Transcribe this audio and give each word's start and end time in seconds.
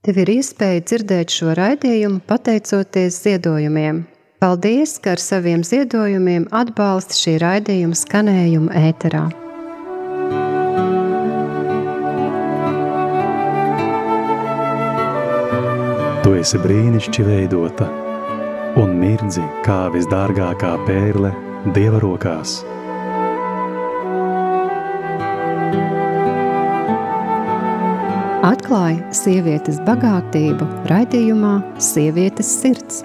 Tev 0.00 0.16
ir 0.16 0.30
iespēja 0.32 0.80
dzirdēt 0.80 1.28
šo 1.28 1.52
raidījumu 1.58 2.22
pateicoties 2.24 3.18
ziedojumiem. 3.20 3.98
Paldies, 4.40 4.94
ka 4.96 5.12
ar 5.12 5.20
saviem 5.20 5.60
ziedojumiem 5.60 6.46
atbalsti 6.56 7.18
šī 7.18 7.34
raidījuma 7.42 7.98
skanējumu 8.00 8.72
ēterā. 8.80 9.26
Tu 16.24 16.34
esi 16.40 16.64
brīnišķīgi 16.64 17.28
veidota 17.28 17.92
un 18.80 18.96
mirdzi 19.04 19.44
kā 19.68 19.82
visdārgākā 19.92 20.78
pērle 20.88 21.36
Dieva 21.76 22.00
rokās. 22.00 22.62
Atklāja 28.70 29.08
sievietes 29.10 29.80
bagātību 29.82 30.62
raidījumā 30.86 31.56
Sievietes 31.82 32.46
sirds. 32.60 33.00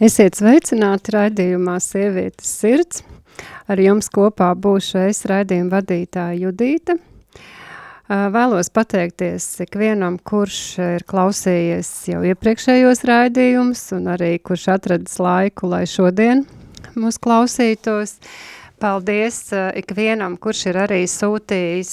Esiet 0.00 0.40
sveicināti 0.40 1.12
raidījumā 1.18 1.76
Sievietes 1.84 2.48
sirds. 2.62 3.04
Ar 3.68 3.84
jums 3.84 4.08
kopā 4.08 4.54
būšu 4.56 5.04
es 5.10 5.26
raidījuma 5.28 5.82
vadītāja 5.82 6.46
Judīta– 6.46 6.96
Vēlos 8.10 8.72
pateikties 8.74 9.44
ikvienam, 9.62 10.16
kurš 10.26 10.60
ir 10.82 11.04
klausījies 11.06 11.90
jau 12.10 12.24
iepriekšējos 12.26 13.04
raidījumus, 13.06 13.84
un 13.94 14.08
arī 14.10 14.32
kurš 14.42 14.64
atradis 14.74 15.20
laiku, 15.22 15.68
lai 15.70 15.84
šodien 15.86 16.42
mūs 16.98 17.20
klausītos. 17.22 18.16
Paldies 18.82 19.38
ikvienam, 19.78 20.34
kurš 20.42 20.64
ir 20.72 20.80
arī 20.88 21.04
sūtījis 21.06 21.92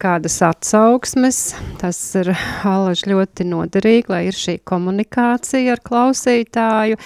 kādas 0.00 0.38
atsauksmes. 0.46 1.42
Tas 1.82 2.00
ir 2.16 2.30
alaži 2.64 3.10
ļoti 3.12 3.48
noderīgi, 3.50 4.08
lai 4.08 4.22
ir 4.30 4.38
šī 4.38 4.60
komunikācija 4.64 5.74
ar 5.76 5.84
klausītāju. 5.84 6.96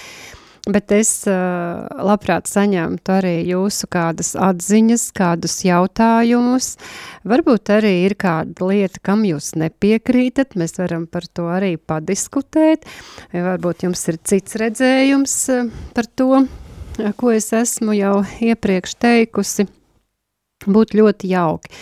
Bet 0.63 0.93
es 0.95 1.09
uh, 1.27 1.83
labprāt 2.07 2.47
saņemtu 2.47 3.11
arī 3.11 3.33
jūsu 3.49 3.89
kādas 3.91 4.29
atziņas, 4.39 5.09
kādus 5.11 5.57
jautājumus. 5.67 6.69
Varbūt 7.27 7.71
arī 7.75 7.91
ir 8.05 8.15
kāda 8.15 8.69
lieta, 8.69 9.01
kam 9.03 9.25
jūs 9.27 9.57
nepiekrītat. 9.59 10.55
Mēs 10.55 10.77
varam 10.79 11.03
par 11.11 11.27
to 11.27 11.49
arī 11.51 11.75
padiskutēt. 11.75 12.87
Varbūt 13.35 13.83
jums 13.89 14.07
ir 14.07 14.21
cits 14.23 14.55
redzējums 14.61 15.35
par 15.97 16.07
to, 16.15 16.45
ko 17.19 17.35
es 17.35 17.51
esmu 17.51 17.99
jau 17.99 18.21
iepriekš 18.39 18.95
teikusi. 19.03 19.67
Būtu 20.63 20.95
ļoti 21.01 21.27
jauki. 21.27 21.73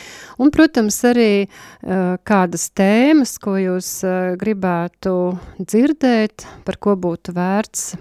Un, 0.42 0.50
protams, 0.50 0.98
arī 1.06 1.44
uh, 1.46 2.18
kādas 2.26 2.72
tēmas, 2.74 3.36
ko 3.38 3.60
jūs 3.62 4.00
uh, 4.10 4.34
gribētu 4.42 5.36
dzirdēt, 5.62 6.48
par 6.66 6.82
ko 6.82 6.98
būtu 6.98 7.38
vērts 7.38 7.92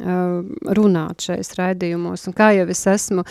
runāt 0.00 1.26
šais 1.26 1.52
raidījumos. 1.58 2.26
Un 2.28 2.36
kā 2.36 2.50
jau 2.56 2.66
es 2.72 2.84
esmu 2.88 3.24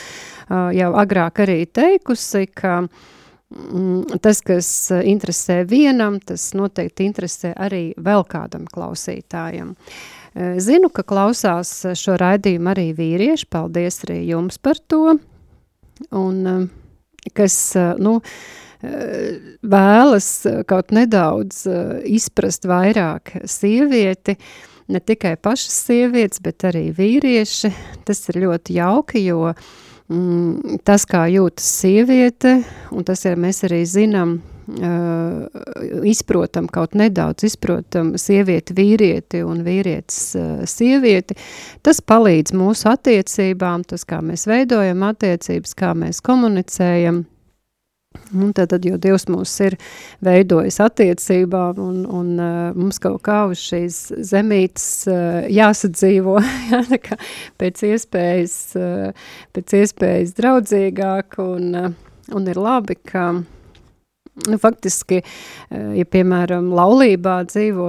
jau 0.49 0.91
agrāk 1.01 1.41
arī 1.45 1.63
teikusi, 1.65 2.45
ka 2.53 2.81
mm, 2.83 4.19
tas, 4.21 4.41
kas 4.45 4.69
interesē 5.01 5.63
vienam, 5.69 6.19
tas 6.19 6.51
noteikti 6.57 7.07
interesē 7.09 7.53
arī 7.57 7.89
vēl 7.97 8.25
kādam 8.29 8.67
klausītājam. 8.69 9.75
Zinu, 10.61 10.91
ka 10.93 11.03
klausās 11.03 11.73
šo 11.97 12.15
raidījumu 12.21 12.69
arī 12.71 12.89
vīrieši, 12.95 13.49
paldies 13.49 14.03
arī 14.05 14.21
jums 14.29 14.59
par 14.61 14.77
to, 14.87 15.17
un 16.15 16.69
kas, 17.35 17.55
nu, 17.99 18.19
vēlas 18.79 20.29
kaut 20.69 20.93
nedaudz 20.95 21.65
izprast 22.07 22.69
vairāk 22.69 23.33
sievieti, 23.49 24.37
uh, 24.37 24.68
ne 24.89 24.99
tikai 24.99 25.35
pašas 25.41 25.83
sievietes, 25.87 26.41
bet 26.43 26.65
arī 26.69 26.89
vīrieši. 26.95 27.71
Tas 28.07 28.23
ir 28.31 28.41
ļoti 28.43 28.77
jauki, 28.79 29.23
jo 29.29 29.51
mm, 29.53 30.79
tas, 30.87 31.05
kā 31.09 31.27
jūtas 31.31 31.67
sieviete, 31.81 32.59
un 32.91 33.07
tas 33.07 33.25
ir 33.29 33.39
mēs 33.39 33.63
arī 33.69 33.83
zinām, 33.89 34.39
Uh, 34.69 35.47
izprotam 36.05 36.67
kaut 36.69 36.93
nedaudz, 36.93 37.41
izprotam 37.47 38.11
sievieti 38.21 38.75
vīrieti 38.77 39.39
un 39.41 39.63
vīrietis 39.65 40.19
uh, 40.37 40.59
sievieti, 40.69 41.33
tas 41.81 42.03
palīdz 42.05 42.53
mūsu 42.53 42.91
attiecībām, 42.91 43.87
tas, 43.89 44.05
kā 44.05 44.19
mēs 44.21 44.45
veidojam 44.45 45.07
attiecības, 45.07 45.73
kā 45.73 45.95
mēs 45.97 46.21
komunicējam, 46.21 47.23
Un 48.33 48.53
tad, 48.57 48.71
tad, 48.71 48.85
jo 48.85 48.97
Dievs 48.97 49.27
mūs 49.29 49.51
ir 49.61 49.75
veidojis 50.25 50.79
attiecībām, 50.81 51.77
un, 51.81 51.99
un 52.09 52.31
uh, 52.41 52.71
mums 52.73 52.97
kaut 53.01 53.19
kā 53.25 53.43
uz 53.51 53.61
šīs 53.61 53.99
zemītes 54.31 54.87
uh, 55.09 55.45
jāsadzīvo 55.45 56.39
jā, 56.71 56.81
pēc, 57.61 57.83
iespējas, 57.91 58.57
uh, 58.81 59.29
pēc 59.53 59.77
iespējas 59.83 60.33
draudzīgāk, 60.41 61.37
un, 61.45 61.69
uh, 61.77 62.17
un 62.33 62.49
ir 62.49 62.57
labi, 62.57 62.97
ka 62.97 63.27
Nu, 64.47 64.57
faktiski, 64.57 65.21
eh, 65.69 65.91
ja, 65.99 66.05
piemēram, 66.07 66.69
laulībā 66.75 67.41
dzīvo 67.49 67.87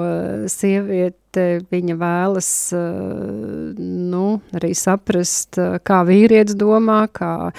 sieviete, 0.50 1.60
viņa 1.70 1.94
vēlas 2.00 2.50
eh, 2.74 3.78
nu, 3.78 4.24
arī 4.58 4.72
saprast, 4.74 5.60
eh, 5.60 5.78
kā 5.86 6.00
vīrietis 6.08 6.58
domā, 6.58 7.04
kā, 7.14 7.52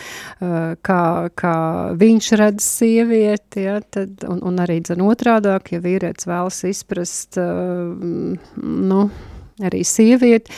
kā, 0.83 1.01
kā 1.39 1.55
viņš 2.01 2.31
redz 2.41 2.67
sievieti, 2.67 3.65
ja, 3.69 3.79
tad, 3.81 4.25
un, 4.27 4.41
un 4.51 4.63
arī 4.63 4.81
dzen 4.83 5.03
otrādāk, 5.05 5.71
ja 5.75 5.83
vīrietis 5.83 6.27
vēlas 6.27 6.63
izprast, 6.67 7.39
nu, 7.39 9.03
arī 9.61 9.85
sievieti, 9.87 10.51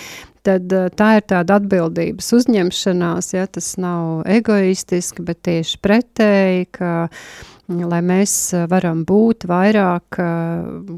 tad 0.43 0.73
tā 0.99 1.09
ir 1.17 1.25
tāda 1.29 1.57
atbildības 1.61 2.29
uzņemšanās, 2.35 3.33
ja 3.35 3.47
tas 3.47 3.73
nav 3.81 4.25
egoistiski, 4.29 5.23
bet 5.25 5.41
tieši 5.47 5.79
pretēji, 5.83 6.69
ka 6.75 6.93
uh, 7.07 7.53
lai 7.67 8.01
mēs 8.03 8.53
varam 8.69 9.03
būt 9.07 9.47
vairāk 9.47 10.19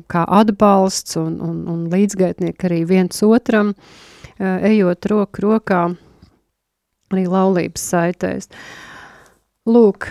kā 0.09 0.23
atbalsts 0.39 1.17
un, 1.21 1.37
un, 1.41 1.61
un 1.69 1.85
līdzgaitnieki 1.91 2.67
arī 2.67 2.81
viens 2.89 3.21
otram, 3.23 3.73
ejot 4.39 5.05
roku 5.11 5.45
rokā 5.45 5.83
arī 7.13 7.27
laulības 7.29 7.85
saitēs. 7.93 8.49
Lūk, 9.65 10.05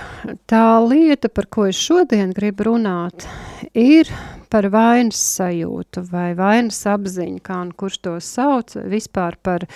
tā 0.51 0.65
lieta, 0.83 1.29
par 1.31 1.47
ko 1.47 1.69
es 1.71 1.79
šodien 1.79 2.33
gribu 2.35 2.67
runāt, 2.73 3.23
ir 3.71 4.11
par 4.51 4.67
vainas 4.67 5.21
sajūtu 5.37 6.03
vai 6.11 6.33
vainas 6.35 6.81
apziņu, 6.91 7.39
kā 7.39 7.61
un 7.63 7.71
kurš 7.71 8.01
to 8.03 8.17
sauc, 8.19 8.75
vispār 8.91 9.39
par, 9.47 9.69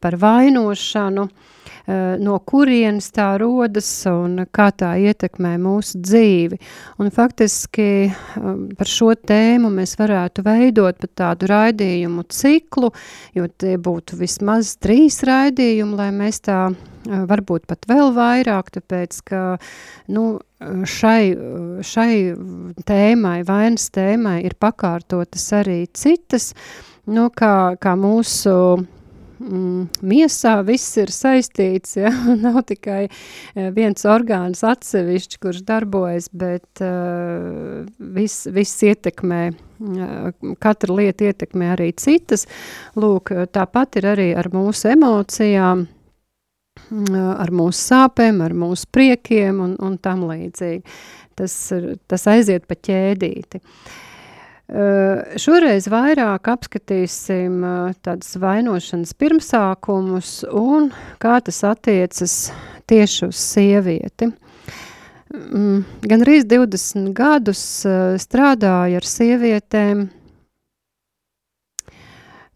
par 0.00 0.16
vainošanu. 0.24 1.28
Uh, 1.28 1.57
no 1.88 2.36
kurienes 2.44 3.08
tā 3.16 3.30
rodas 3.40 3.88
un 4.10 4.42
kā 4.52 4.68
tā 4.76 4.90
ietekmē 5.00 5.54
mūsu 5.62 6.00
dzīvi. 6.04 6.58
Un 7.00 7.08
faktiski 7.14 7.86
um, 8.08 8.66
par 8.76 8.90
šo 8.90 9.14
tēmu 9.16 9.70
mēs 9.72 9.96
varētu 9.96 10.44
veidot 10.44 10.98
pat 11.00 11.14
tādu 11.16 11.48
raidījumu 11.48 12.26
ciklu, 12.28 12.92
jo 13.36 13.48
tie 13.48 13.78
būtu 13.80 14.18
vismaz 14.20 14.74
trīs 14.82 15.22
raidījumi, 15.24 15.96
lai 15.96 16.10
mēs 16.12 16.42
tā 16.44 16.58
eh, 16.68 17.24
varbūt 17.30 17.64
pat 17.70 17.88
vēl 17.88 18.12
vairāk, 18.16 18.68
tāpēc, 18.76 19.22
ka 19.30 19.42
nu, 20.12 20.26
šai, 20.60 21.22
šai 21.86 22.12
tēmai, 22.88 23.40
vainas 23.48 23.88
tēmai 23.94 24.42
ir 24.44 24.58
pakārtotas 24.60 25.48
arī 25.56 25.80
citas, 25.94 26.52
nu, 27.08 27.28
kā, 27.34 27.78
kā 27.80 27.96
mūsu 27.98 28.54
mm, 29.40 30.02
miesā 30.06 30.54
viss 30.66 30.96
ir 31.00 31.12
saistīts, 31.14 31.96
ja? 31.98 32.12
nav 32.44 32.62
tikai 32.68 33.06
eh, 33.08 33.68
viens 33.74 34.04
orgāns 34.08 34.64
atsevišķi, 34.66 35.40
kurš 35.42 35.62
darbojas, 35.68 36.28
bet 36.32 36.82
uh, 36.84 37.84
viss, 37.98 38.48
viss 38.54 38.82
ietekmē, 38.86 39.42
uh, 39.50 40.32
katra 40.62 40.98
lieta 41.00 41.28
ietekmē 41.30 41.72
arī 41.76 41.92
citas. 41.98 42.46
Lūk, 42.98 43.32
tāpat 43.54 44.00
ir 44.00 44.10
arī 44.14 44.28
ar 44.38 44.50
mūsu 44.54 44.92
emocijām, 44.94 45.86
ar 46.88 47.54
mūsu 47.54 47.80
sāpēm, 47.92 48.42
ar 48.44 48.54
mūsu 48.56 48.90
priekiem 48.94 49.62
un, 49.64 49.78
un 49.82 49.96
tam 50.02 50.28
līdzīgi. 50.28 50.84
Tas, 51.38 51.54
tas 52.10 52.24
aiziet 52.30 52.66
pa 52.66 52.74
ķēdīti. 52.74 53.62
Uh, 53.62 53.96
šoreiz 54.68 55.86
vairāk 55.88 56.50
apskatīsim 56.52 57.62
uh, 57.64 57.94
tādas 58.04 58.34
vainošanas 58.36 59.14
pirmsākumus 59.16 60.42
un 60.52 60.90
kā 61.22 61.38
tas 61.44 61.62
attiecas 61.64 62.36
tieši 62.88 63.30
uz 63.30 63.40
sievieti. 63.40 64.28
Gan 65.28 66.24
arī 66.24 66.42
20 66.44 67.12
gadus 67.16 67.64
uh, 67.88 68.14
strādāju 68.20 69.00
ar 69.00 69.08
sievietēm, 69.08 70.08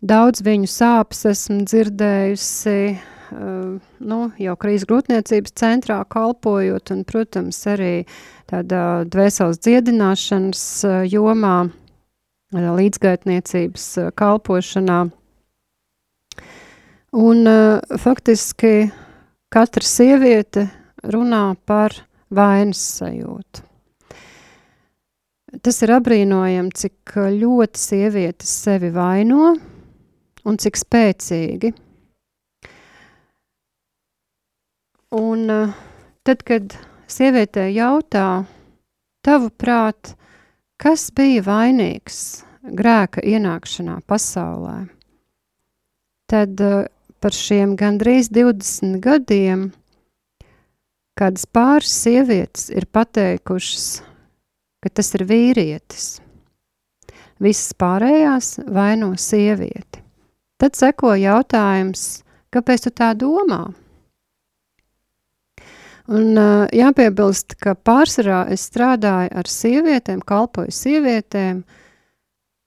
Daudz 0.03 0.41
viņu 0.43 0.67
sāpes 0.67 1.21
esmu 1.31 1.61
dzirdējusi, 1.63 2.73
nu, 4.03 4.17
jau 4.43 4.55
krīzes 4.59 4.89
grūtniecības 4.91 5.55
centrā 5.55 6.01
kalpojot, 6.11 6.91
un, 6.91 7.05
protams, 7.07 7.61
arī 7.71 7.93
tādā 8.51 9.05
dvēseles 9.07 9.63
dziedināšanas 9.63 10.65
jomā, 11.07 11.55
līdzgaitniecības 12.53 13.87
kalpošanā. 14.19 15.01
Un 17.13 17.49
faktiski 18.01 18.91
katra 19.53 19.85
sieviete 19.85 20.67
runā 21.13 21.45
par 21.69 21.97
vainas 22.33 22.81
sajūtu. 23.01 23.69
Tas 25.63 25.83
ir 25.85 25.93
apbrīnojami, 25.93 26.73
cik 26.73 27.17
ļoti 27.37 27.81
sievietes 27.81 28.53
sevi 28.65 28.89
vaino 28.95 29.51
un 30.49 30.57
cik 30.59 30.81
spēcīgi. 30.81 31.73
Un 35.13 35.45
tad, 36.25 36.41
kad 36.49 36.73
sievietē 37.05 37.67
jautā, 37.69 38.47
tavuprāt, 39.21 40.15
kas 40.83 41.11
bija 41.15 41.45
vainīgs 41.47 42.43
grēka 42.63 43.23
ienākšanā 43.23 44.01
pasaulē, 44.11 44.81
tad 46.31 46.59
uh, 46.63 46.89
par 47.23 47.37
šiem 47.37 47.77
gandrīz 47.79 48.33
20 48.35 48.99
gadiem 49.05 49.69
kādas 51.19 51.47
pāris 51.47 51.93
sievietes 52.03 52.67
ir 52.75 52.89
pateikušas, 52.91 54.03
ka 54.83 54.91
tas 54.91 55.13
ir 55.15 55.27
vīrietis. 55.29 56.09
Visas 57.43 57.75
pārējās 57.79 58.57
vaino 58.71 59.13
sievieti. 59.19 60.03
Tad 60.63 60.79
seko 60.79 61.15
jautājums, 61.19 62.23
kāpēc 62.55 62.87
tu 62.87 62.93
tā 62.95 63.11
domā? 63.19 63.65
Un 66.11 66.35
uh, 66.35 66.65
jāpiebilst, 66.75 67.55
ka 67.63 67.77
pārsvarā 67.79 68.47
es 68.51 68.67
strādāju 68.67 69.31
ar 69.39 69.49
sievietēm, 69.49 70.25
kalpoju 70.27 70.75
sievietēm, 70.75 71.63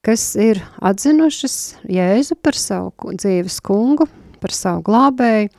kas 0.05 0.23
ir 0.39 0.61
atzinušas 0.79 1.57
Jēzu 1.91 2.37
par 2.39 2.55
savu 2.55 3.11
dzīves 3.17 3.59
kungu, 3.65 4.07
par 4.39 4.55
savu 4.55 4.85
glābēju, 4.87 5.51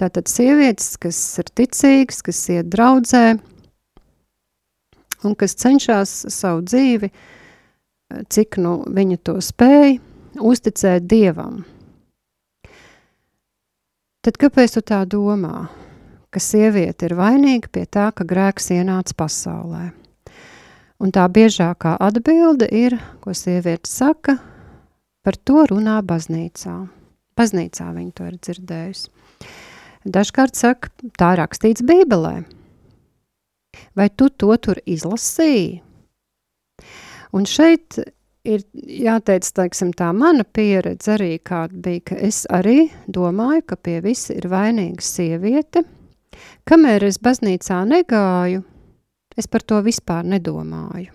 Tātad 0.00 0.30
sievietes, 0.32 0.94
kas 0.96 1.18
ir 1.42 1.50
ticīgas, 1.52 2.22
kas 2.24 2.38
iet 2.48 2.70
draudzē 2.72 3.34
un 5.28 5.34
kas 5.36 5.52
cenšas 5.60 6.14
savu 6.32 6.62
dzīvi, 6.64 7.10
cik 8.32 8.56
nu 8.64 8.78
viņa 8.88 9.18
to 9.28 9.34
spēja, 9.44 9.98
uzticēt 10.40 11.04
Dievam. 11.04 11.66
Tad 14.24 14.40
kāpēc 14.40 14.78
tu 14.78 14.84
tā 14.88 15.02
domā, 15.04 15.66
ka 16.30 16.42
sieviete 16.42 17.08
ir 17.08 17.16
vainīga 17.18 17.70
pie 17.72 17.86
tā, 17.86 18.10
ka 18.14 18.26
grēks 18.26 18.70
ienāca 18.74 19.16
pasaulē? 19.18 19.90
Un 21.00 21.12
tā 21.16 21.24
biežākā 21.32 21.96
atbilde 22.00 22.68
ir, 22.68 22.98
ko 23.24 23.32
sieviete 23.34 23.88
saka, 23.88 24.36
par 25.24 25.36
to 25.36 25.64
runā 25.70 26.00
baznīcā. 26.04 26.76
Baznīcā 27.38 27.88
viņa 27.96 28.12
to 28.16 28.28
ir 28.28 28.36
dzirdējusi. 28.36 29.10
Dažkārt 30.04 30.56
saka, 30.56 30.92
tā 31.20 31.34
rakstīts 31.40 31.84
Bībelē. 31.84 32.40
Vai 33.96 34.08
tu 34.08 34.28
to 34.28 34.54
tur 34.60 34.80
izlasīji? 34.88 35.80
Un 37.36 37.46
šeit 37.46 38.00
ir 38.48 38.64
jāteic, 38.74 39.46
teiksim, 39.54 39.92
tā 39.96 40.10
mana 40.16 40.44
pieredze 40.44 41.14
arī 41.14 41.34
kāda 41.44 41.76
bija, 41.84 42.04
ka 42.10 42.18
es 42.28 42.42
arī 42.50 42.90
domāju, 43.06 43.66
ka 43.70 43.76
pie 43.76 44.00
visi 44.04 44.34
ir 44.40 44.48
vainīga 44.50 45.04
sieviete. 45.04 45.84
Kamēr 46.68 47.06
es 47.08 47.18
baznīcā 47.22 47.80
negāju, 47.88 48.64
es 49.38 49.48
par 49.50 49.64
to 49.66 49.80
vispār 49.84 50.26
nedomāju. 50.26 51.12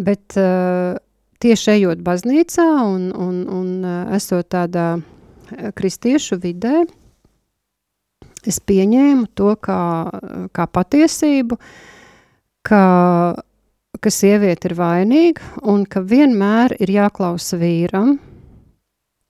Bet 0.00 0.36
uh, 0.38 0.96
tieši 1.42 1.74
ejot 1.76 2.02
baznīcā 2.04 2.68
un, 2.84 3.10
un, 3.12 3.42
un 3.48 3.70
uh, 3.84 4.14
esot 4.16 4.48
tādā 4.54 4.94
kristiešu 5.76 6.38
vidē 6.40 6.84
es 8.46 8.60
pieņēmu 8.64 9.28
to 9.36 9.54
kā, 9.60 9.82
kā 10.56 10.66
patiesību, 10.70 11.58
ka, 12.66 12.82
ka 14.00 14.12
sieviete 14.12 14.70
ir 14.70 14.76
vainīga 14.78 15.62
un 15.68 15.84
ka 15.88 16.02
vienmēr 16.04 16.76
ir 16.80 16.94
jāklausa 16.94 17.58
vīram, 17.60 18.16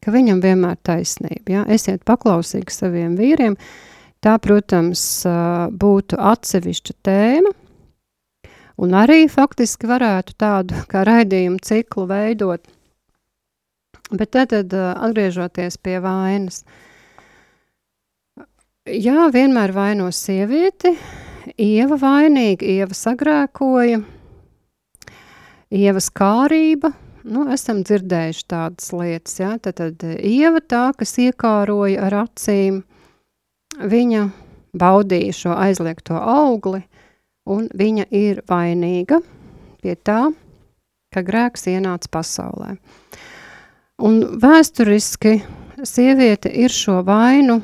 ka 0.01 0.15
viņam 0.15 0.43
vienmēr 0.45 0.79
taisnība. 0.87 1.57
Ja? 1.57 1.65
Esiet 1.69 2.05
paklausīgi 2.09 2.75
saviem 2.75 3.17
vīriem. 3.19 3.59
Tā, 4.21 4.35
protams, 4.43 5.03
būtu 5.81 6.19
atsevišķa 6.21 6.95
tēma, 7.07 7.55
un 8.81 8.99
arī 9.01 9.23
faktiski 9.33 9.89
varētu 9.89 10.37
tādu 10.37 10.83
kā 10.91 11.07
raidījumu 11.09 11.63
ciklu 11.65 12.07
veidot– 12.11 12.67
Bet 14.11 14.33
tad, 14.35 14.51
tad 14.51 14.73
atgriežoties 14.75 15.77
pie 15.79 16.01
vainas, 16.03 16.65
jā, 18.91 19.29
vienmēr 19.31 19.71
vaino 19.75 20.09
sievieti, 20.11 20.97
Ieva 21.55 21.95
vainīga, 21.99 22.67
Ieva 22.67 22.97
sagrēkoja, 22.97 24.01
Ievas 25.71 26.11
kārība, 26.11 26.91
nu, 27.23 27.47
esam 27.55 27.85
dzirdējuši 27.87 28.45
tādas 28.51 28.91
lietas, 28.91 29.39
jā, 29.39 29.53
tad, 29.63 29.79
tad 29.79 30.03
Ieva 30.19 30.59
tā, 30.59 30.89
kas 30.99 31.15
iekāroja 31.23 32.09
ar 32.09 32.19
acīm, 32.25 32.83
viņa 33.81 34.25
baudīja 34.77 35.35
šo 35.35 35.57
aizliegto 35.57 36.19
augli, 36.19 36.83
un 37.51 37.69
viņa 37.75 38.07
ir 38.15 38.43
vainīga 38.49 39.21
pie 39.81 39.97
tā, 39.97 40.31
ka 41.11 41.23
grēks 41.27 41.67
ienāca 41.73 42.11
pasaulē. 42.13 42.77
Un 44.01 44.21
vēsturiski 44.41 45.41
sieviete 45.85 46.53
ir 46.53 46.73
šo 46.73 47.01
vainu 47.05 47.61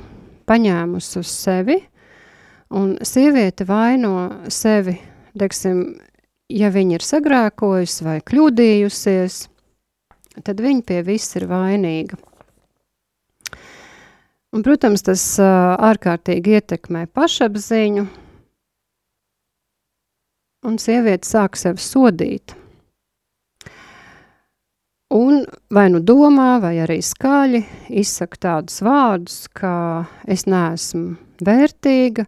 paņēmusi 0.49 1.21
uz 1.21 1.31
sevi, 1.33 1.79
un 2.77 2.97
sieviete 3.07 3.67
vaino 3.69 4.13
sevi, 4.53 4.97
teiksim, 5.39 5.85
ja 6.53 6.71
viņa 6.75 6.99
ir 6.99 7.07
sagrēkojusi 7.07 8.07
vai 8.07 8.19
kļūdījusies, 8.27 9.39
tad 10.45 10.63
viņa 10.63 10.87
pie 10.87 11.03
viss 11.07 11.37
ir 11.39 11.49
vainīga. 11.51 12.19
Un, 14.57 14.63
protams, 14.65 15.05
tas 15.05 15.23
ārkārtīgi 15.39 16.57
ietekmē 16.57 17.05
pašapziņu, 17.13 18.07
un 20.67 20.79
sieviete 20.81 21.29
sāk 21.29 21.61
sevi 21.61 21.85
sodīt– 21.85 22.57
Un 25.17 25.45
vai 25.71 25.87
nu 25.93 26.01
domā, 26.03 26.57
vai 26.59 26.81
arī 26.83 26.99
skaļi 27.05 27.61
izsaka 27.95 28.41
tādus 28.43 28.81
vārdus, 28.83 29.45
ka 29.55 29.71
es 30.27 30.49
neesmu 30.51 31.15
vērtīga, 31.47 32.25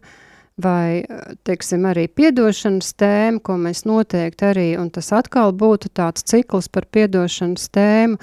vai, 0.63 1.03
teiksim, 1.43 1.83
arī 1.91 2.07
piedošanas 2.07 2.93
tēma, 2.95 3.43
ko 3.43 3.57
mēs 3.59 3.83
noteikti 3.83 4.47
arī, 4.47 4.67
un 4.79 4.87
tas 4.95 5.11
atkal 5.11 5.51
būtu 5.51 5.91
tāds 5.91 6.23
cikls 6.23 6.71
par 6.71 6.87
piedošanas 6.87 7.67
tēmu, 7.75 8.15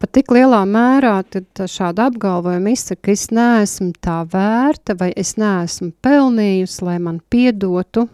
pat 0.00 0.12
tik 0.16 0.32
lielā 0.34 0.62
mērā 0.68 1.14
tad 1.30 1.64
šāda 1.70 2.10
apgalvojuma 2.10 2.72
izsaka, 2.74 3.06
ka 3.08 3.14
es 3.14 3.26
neesmu 3.34 3.92
tā 4.04 4.20
vērta, 4.32 4.96
vai 4.98 5.10
es 5.16 5.34
neesmu 5.40 5.92
pelnījusi, 6.04 6.84
lai 6.86 6.98
man 7.02 7.20
piedotu, 7.30 8.06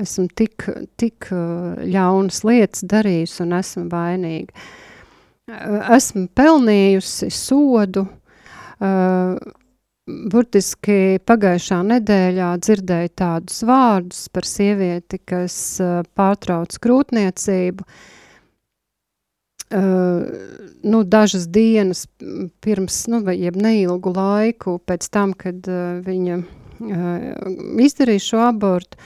esmu 0.00 0.28
tik, 0.36 0.66
tik 1.00 1.28
ļaunas 1.32 2.42
lietas 2.46 2.86
darījusi 2.90 3.42
un 3.44 3.58
esmu 3.60 3.84
vainīga. 3.92 4.64
Esmu 5.94 6.26
pelnījusi 6.34 7.28
sodu, 7.34 8.06
burtiski 10.04 11.20
pagājušā 11.24 11.78
nedēļā 11.90 12.48
dzirdēju 12.64 13.12
tādus 13.16 13.62
vārdus 13.68 14.26
par 14.32 14.48
sievieti, 14.48 15.20
kas 15.24 15.56
pārtrauc 16.16 16.76
krūtniecību, 16.84 17.86
nu, 19.74 20.98
dažas 21.02 21.48
dienas 21.50 22.04
pirms, 22.62 22.98
nu, 23.10 23.22
vai 23.26 23.34
jeb 23.40 23.56
neilgu 23.58 24.12
laiku 24.14 24.76
pēc 24.86 25.08
tam, 25.10 25.32
kad 25.34 25.66
viņa 26.06 26.38
izdarīja 27.82 28.22
šo 28.22 28.42
abortu, 28.48 28.98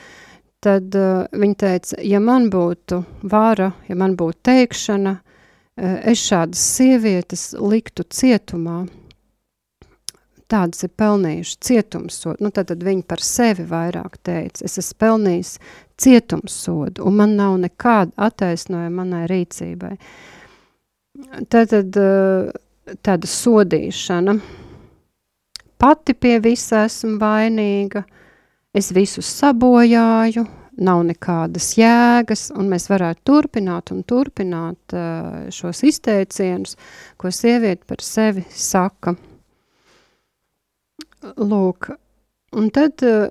tad 0.64 0.94
uh, 0.98 1.26
viņa 1.32 1.58
teica, 1.58 1.98
ja 2.02 2.20
man 2.22 2.48
būtu 2.50 3.02
vara, 3.30 3.72
ja 3.88 3.96
man 3.98 4.16
būtu 4.18 4.40
teikšana, 4.48 5.14
uh, 5.18 5.98
es 6.10 6.22
šādas 6.26 6.62
sievietes 6.76 7.50
liktu 7.58 8.06
cietumā. 8.10 8.84
Tādas 10.48 10.80
ir 10.86 10.90
pelnījuši 10.96 11.58
cietumsodu. 11.60 12.40
Nu, 12.40 12.50
tad, 12.56 12.70
tad 12.70 12.80
viņi 12.80 13.02
par 13.04 13.20
sevi 13.20 13.66
vairāk 13.68 14.16
teica, 14.24 14.64
es 14.64 14.78
esmu 14.80 14.96
pelnījis 15.04 15.50
cietumsodu, 16.00 17.04
un 17.04 17.18
man 17.20 17.36
nav 17.36 17.58
nekāda 17.60 18.16
attaisnojuma 18.30 19.02
manai 19.02 19.26
rīcībai. 19.28 19.92
Tātad 21.50 21.96
tāda 23.04 23.28
sodīšana. 23.28 24.36
Pati 25.78 26.14
pie 26.18 26.38
visa 26.42 26.84
esmu 26.88 27.18
vainīga, 27.20 28.02
es 28.74 28.90
visu 28.94 29.22
sabojāju, 29.22 30.44
nav 30.82 31.04
nekādas 31.06 31.72
jēgas, 31.78 32.48
un 32.54 32.70
mēs 32.72 32.88
varētu 32.90 33.24
turpināt 33.26 33.92
un 33.94 34.02
turpināt 34.06 34.94
uh, 34.94 35.46
šos 35.54 35.82
izteicienus, 35.86 36.76
ko 37.18 37.30
sieviete 37.34 37.86
par 37.86 38.02
sevi 38.02 38.44
saka. 38.50 39.14
Lūk, 41.38 41.90
un 42.58 42.70
tad, 42.74 43.02
uh, 43.06 43.26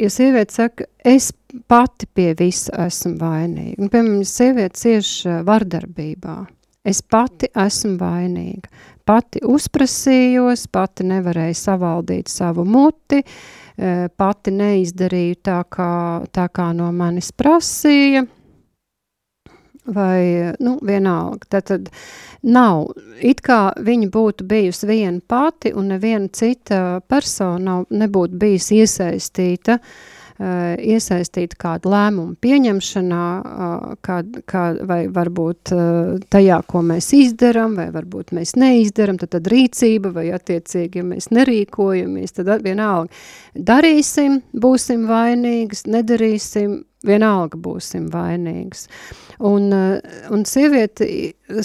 ja 0.00 0.10
sieviete 0.10 0.54
saka, 0.54 0.88
es 1.04 1.32
pati 1.70 2.08
pie 2.14 2.32
visa 2.38 2.86
esmu 2.86 3.16
vainīga, 3.20 3.78
un, 3.78 3.90
piemēram, 3.92 4.22
sieviete 4.28 4.80
cieš 4.80 5.12
vardarbībā, 5.46 6.38
es 6.84 7.02
pati 7.02 7.50
esmu 7.50 7.96
vainīga, 8.00 8.70
pati 9.04 9.42
uzprasījos, 9.46 10.66
pati 10.72 11.06
nevarēju 11.08 11.60
savaldīt 11.60 12.32
savu 12.32 12.64
muti, 12.68 13.22
Eh, 13.74 14.06
pati 14.16 14.52
neizdarīju 14.54 15.40
tā 15.42 15.56
kā, 15.66 16.22
tā 16.30 16.44
kā 16.54 16.68
no 16.78 16.92
manis 16.94 17.32
prasīja, 17.34 18.22
vai, 19.86 20.54
nu, 20.64 20.78
vienalga. 20.82 21.46
Tad, 21.48 21.68
tad 21.70 21.88
nav, 22.42 22.90
it 23.20 23.42
kā 23.44 23.74
viņa 23.76 24.10
būtu 24.14 24.48
bijusi 24.48 24.88
viena 24.88 25.20
pati 25.26 25.74
un 25.76 25.92
neviena 25.94 26.28
cita 26.32 27.00
persona 27.08 27.82
nebūtu 27.90 28.40
bijusi 28.40 28.82
iesaistīta 28.84 29.78
uh, 29.78 30.14
iesaistīti 30.78 31.58
kādu 31.60 31.92
lēmumu 31.92 32.36
pieņemšanā, 32.42 33.24
uh, 33.40 33.96
kād, 34.04 34.40
kā, 34.50 34.64
vai 34.86 35.04
varbūt 35.12 35.74
uh, 35.74 36.14
tajā, 36.32 36.60
ko 36.70 36.82
mēs 36.86 37.10
izdaram, 37.16 37.76
vai 37.78 37.88
varbūt 37.94 38.34
mēs 38.36 38.54
neizdaram, 38.60 39.18
tad, 39.20 39.34
tad 39.36 39.50
rīcība, 39.52 40.14
vai 40.14 40.28
attiecīgi, 40.34 41.02
ja 41.02 41.06
mēs 41.06 41.30
nerīkojamies, 41.34 42.36
tad 42.38 42.50
vienalga 42.64 43.12
darīsim, 43.54 44.40
būsim 44.52 45.06
vainīgas, 45.10 45.86
nedarīsim, 45.90 46.82
vienalga 47.06 47.58
būsim 47.60 48.08
vainīgas. 48.12 48.86
Un, 49.44 49.72
un 50.32 50.46
sieviete 50.48 51.08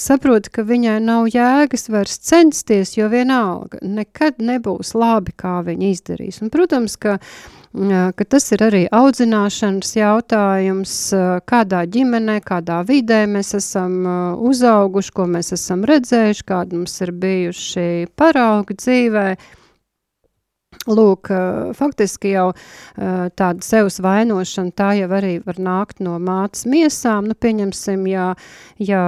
saprot, 0.01 0.49
ka 0.53 0.65
viņai 0.67 0.97
nav 1.05 1.29
jēgas 1.31 1.89
vairs 1.93 2.17
censties, 2.25 2.95
jo 2.97 3.07
vienalga 3.11 3.79
nekad 3.85 4.41
nebūs 4.43 4.95
labi, 4.97 5.35
kā 5.37 5.59
viņa 5.67 5.93
izdarīs. 5.93 6.41
Un, 6.43 6.51
protams, 6.53 6.97
ka 6.99 7.19
uh, 7.19 7.47
ka 8.15 8.25
tas 8.25 8.47
ir 8.51 8.63
arī 8.65 8.81
audzināšanas 8.89 9.93
jautājums, 9.93 10.93
kādā 11.45 11.83
ģimenē, 11.85 12.39
kādā 12.41 12.81
vidē 12.87 13.25
mēs 13.29 13.53
esam 13.53 14.07
uzauguši, 14.41 15.13
ko 15.13 15.27
mēs 15.29 15.53
esam 15.53 15.85
redzējuši, 15.85 16.45
kādi 16.49 16.79
mums 16.79 16.97
ir 17.05 17.11
bijuši 17.13 18.09
paraugi 18.17 18.73
dzīvē, 18.79 19.27
Lūk, 20.87 21.27
faktiski 21.75 22.29
jau 22.31 22.45
tāda 22.95 23.65
sevs 23.65 23.99
vainošana, 23.99 24.71
tā 24.71 24.93
jau 24.95 25.09
arī 25.17 25.33
var 25.43 25.59
nākt 25.59 25.99
no 25.99 26.13
mātes 26.23 26.63
miesām. 26.69 27.27
Nu, 27.27 27.35
pieņemsim, 27.35 28.05
ja, 28.07 28.29
ja 28.79 29.01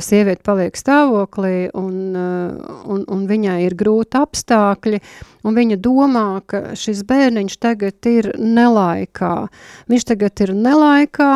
sieviete 0.00 0.40
paliek 0.48 0.80
stāvoklī 0.80 1.68
un, 1.76 2.16
un, 2.16 3.04
un 3.04 3.26
viņai 3.28 3.58
ir 3.66 3.76
grūti 3.76 4.16
apstākļi, 4.22 5.02
un 5.44 5.60
viņa 5.60 5.78
domā, 5.84 6.26
ka 6.48 6.72
šis 6.72 7.04
bērniņš 7.08 7.60
tagad 7.60 8.08
ir 8.08 8.32
nelaikā. 8.40 9.34
Viņš 9.92 10.10
tagad 10.14 10.46
ir 10.48 10.56
nelaikā, 10.56 11.32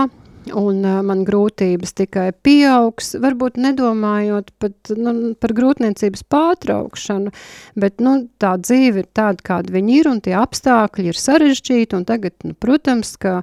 un 0.51 0.83
uh, 0.83 0.99
man 1.07 1.23
grūtības 1.29 1.95
tikai 1.99 2.31
pieaugs, 2.45 3.13
varbūt 3.23 3.59
nedomājot 3.61 4.51
pat 4.63 4.93
nu, 4.97 5.35
par 5.39 5.55
grūtniecības 5.57 6.25
pārtraukšanu, 6.33 7.33
bet 7.79 8.03
nu, 8.03 8.15
tā 8.43 8.55
dzīve 8.61 9.05
ir 9.05 9.09
tāda, 9.15 9.45
kāda 9.47 9.75
viņi 9.75 9.99
ir, 10.01 10.11
un 10.11 10.21
tie 10.25 10.35
apstākļi 10.39 11.13
ir 11.13 11.21
sarežģīti, 11.21 11.97
un 11.99 12.07
tagad, 12.09 12.35
nu, 12.47 12.57
protams, 12.59 13.15
ka 13.23 13.41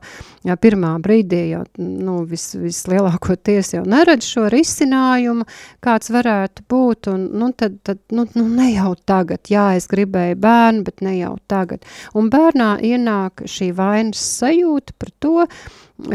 jā, 0.48 0.58
pirmā 0.60 0.96
brīdī 1.04 1.42
jau 1.54 1.64
nu, 1.80 2.20
vis, 2.30 2.52
vislielākoties 2.60 3.74
jau 3.78 3.86
neredz 3.88 4.28
šo 4.28 4.48
risinājumu, 4.52 5.48
kāds 5.86 6.12
varētu 6.14 6.68
būt, 6.70 7.12
un 7.14 7.28
nu, 7.40 7.52
tad, 7.56 7.80
tad 7.88 8.02
nu, 8.16 8.28
nu, 8.36 8.48
ne 8.60 8.72
jau 8.74 8.94
tagad, 9.08 9.46
jā, 9.52 9.72
es 9.80 9.90
gribēju 9.92 10.40
bērnu, 10.44 10.86
bet 10.88 11.04
ne 11.06 11.18
jau 11.20 11.36
tagad. 11.50 11.86
Un 12.18 12.32
bērnā 12.34 12.76
ienāk 12.86 13.46
šī 13.50 13.72
vainas 13.78 14.22
sajūta 14.40 14.96
par 15.00 15.14
to, 15.24 15.46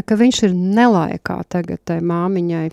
ka 0.05 0.17
viņš 0.19 0.41
ir 0.47 0.55
nelaikā 0.55 1.41
tagad 1.49 1.83
tai 1.85 2.01
māmiņai 2.05 2.67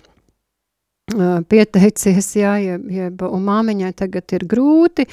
pieteicies, 1.51 2.29
jā, 2.39 2.53
jeb, 2.63 2.85
jeb, 2.91 3.21
un 3.27 3.43
māmiņai 3.43 3.91
tagad 3.99 4.33
ir 4.37 4.45
grūti, 4.47 5.03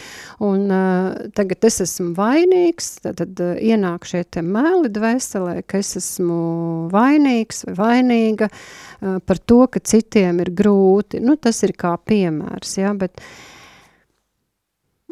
un 0.47 0.71
uh, 0.71 1.31
tagad 1.35 1.67
es 1.67 1.81
esmu 1.83 2.13
vainīgs, 2.15 2.93
tad, 3.03 3.19
tad 3.19 3.43
uh, 3.43 3.57
ienāk 3.59 4.07
šie 4.07 4.23
te 4.31 4.43
mēli 4.47 4.89
dvēselē, 4.95 5.61
ka 5.67 5.81
es 5.83 5.97
esmu 5.99 6.89
vainīgs 6.95 7.65
vai 7.67 7.75
vainīga 7.81 8.49
uh, 8.53 9.19
par 9.19 9.43
to, 9.43 9.65
ka 9.67 9.83
citiem 9.83 10.39
ir 10.45 10.53
grūti. 10.55 11.21
Nu, 11.21 11.35
tas 11.37 11.59
ir 11.67 11.75
kā 11.75 11.97
piemērs, 11.99 12.79
jā, 12.81 12.95
bet 12.97 13.25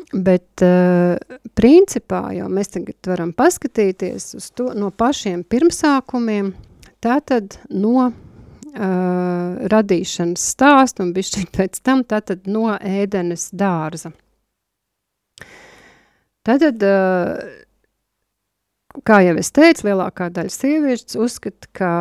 Bet 0.09 0.63
uh, 0.65 1.19
principā 1.59 2.31
jau 2.33 2.47
mēs 2.49 2.71
tagad 2.73 3.11
varam 3.11 3.35
paskatīties 3.37 4.31
uz 4.39 4.47
to 4.57 4.71
no 4.73 4.89
pašiem 4.89 5.43
pirmsākumiem, 5.45 6.55
Tātad 7.05 7.61
no 7.71 8.09
uh, 8.09 8.15
radīšanas 9.71 10.47
stāstu 10.55 11.05
un 11.05 11.13
bišķiņ 11.15 11.47
pēc 11.55 11.79
tam 11.87 12.03
tātad 12.09 12.49
no 12.51 12.73
ēdenes 12.75 13.49
dārza. 13.55 14.11
Tātad, 16.49 16.83
uh, 16.83 17.39
kā 19.07 19.21
jau 19.27 19.37
es 19.39 19.53
teicu, 19.55 19.87
lielākā 19.91 20.27
daļa 20.35 20.51
sievietes 20.51 21.19
uzskata, 21.21 21.71
ka, 21.77 21.93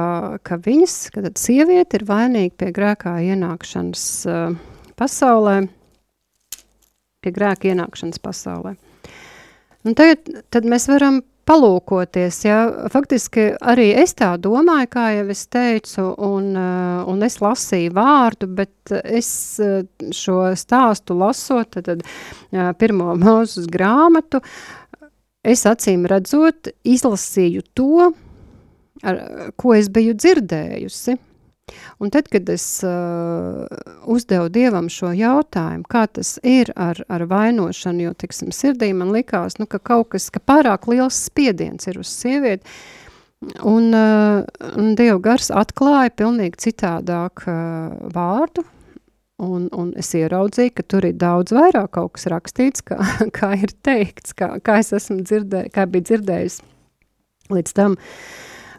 ka 0.41 0.57
viņas, 0.65 0.97
ka 1.13 1.25
tad 1.27 1.37
sieviete 1.41 1.99
ir 1.99 2.07
vainīga 2.09 2.55
pie 2.63 2.73
grēkā 2.73 3.19
ienākšanas 3.35 4.09
uh, 4.31 4.57
pasaulē, 4.97 5.59
pie 7.21 7.37
grēka 7.37 7.69
ienākšanas 7.69 8.23
pasaulē. 8.23 8.73
Un 9.85 9.93
tagad 9.93 10.25
tad 10.49 10.65
mēs 10.65 10.89
varam 10.89 11.21
palūkoties, 11.47 12.39
ja, 12.45 12.57
faktiski 12.91 13.49
arī 13.57 13.89
es 14.01 14.13
tā 14.17 14.33
domāju, 14.41 14.89
kā 14.93 15.05
jau 15.15 15.27
es 15.33 15.45
teicu, 15.51 16.07
un, 16.27 16.49
uh, 16.59 17.07
un 17.09 17.23
es 17.25 17.39
lasīju 17.43 17.93
vārdu, 17.95 18.49
bet 18.59 18.93
es 19.03 19.29
uh, 19.63 19.81
šo 20.15 20.51
stāstu 20.59 21.17
lasot, 21.17 21.71
tad, 21.77 21.87
tad 21.87 22.03
uh, 22.03 22.73
pirmo 22.79 23.15
mūzus 23.23 23.69
grāmatu, 23.71 24.41
es 25.47 25.63
acīm 25.69 26.07
redzot, 26.09 26.71
izlasīju 26.83 27.63
to, 27.77 28.11
ar, 29.07 29.23
ko 29.55 29.75
es 29.77 29.91
biju 29.93 30.17
dzirdējusi. 30.17 31.17
Un 31.99 32.11
tad, 32.13 32.27
kad 32.31 32.49
es 32.49 32.65
uh, 32.85 33.65
uzdevu 34.05 34.49
Dievam 34.53 34.87
šo 34.91 35.11
jautājumu, 35.15 35.87
kā 35.89 36.05
tas 36.07 36.37
ir 36.45 36.71
ar, 36.79 37.01
ar 37.11 37.25
vainošanu, 37.27 38.05
jo, 38.07 38.13
tiksim, 38.13 38.53
sirdī 38.55 38.93
man 38.95 39.11
likās, 39.15 39.57
nu, 39.59 39.67
ka 39.69 39.79
kaut 39.83 40.13
kas, 40.13 40.29
ka 40.31 40.39
pārāk 40.39 40.87
liels 40.91 41.17
spiediens 41.27 41.89
ir 41.89 41.99
uz 41.99 42.11
sievieti, 42.13 42.63
un, 43.65 43.91
uh, 43.91 44.45
un 44.77 44.95
Dieva 44.97 45.19
gars 45.29 45.51
atklāja 45.51 46.13
pilnīgi 46.15 46.69
citādāk 46.69 47.43
uh, 47.49 47.97
vārdu, 48.15 48.63
un, 49.43 49.67
un 49.73 49.91
es 49.99 50.13
ieraudzīju, 50.17 50.75
ka 50.77 50.85
tur 50.87 51.09
ir 51.09 51.17
daudz 51.19 51.53
vairāk 51.57 51.91
kaut 51.97 52.15
kas 52.15 52.29
rakstīts, 52.31 52.85
kā, 52.85 53.01
kā 53.37 53.51
ir 53.59 53.73
teikts, 53.85 54.37
kā, 54.37 54.53
kā 54.63 54.79
es 54.83 54.93
esmu 54.95 55.19
dzirdējis, 55.25 55.73
kā 55.75 55.89
bija 55.89 56.13
dzirdējis 56.13 56.61
līdz 57.57 57.75
tam, 57.75 57.99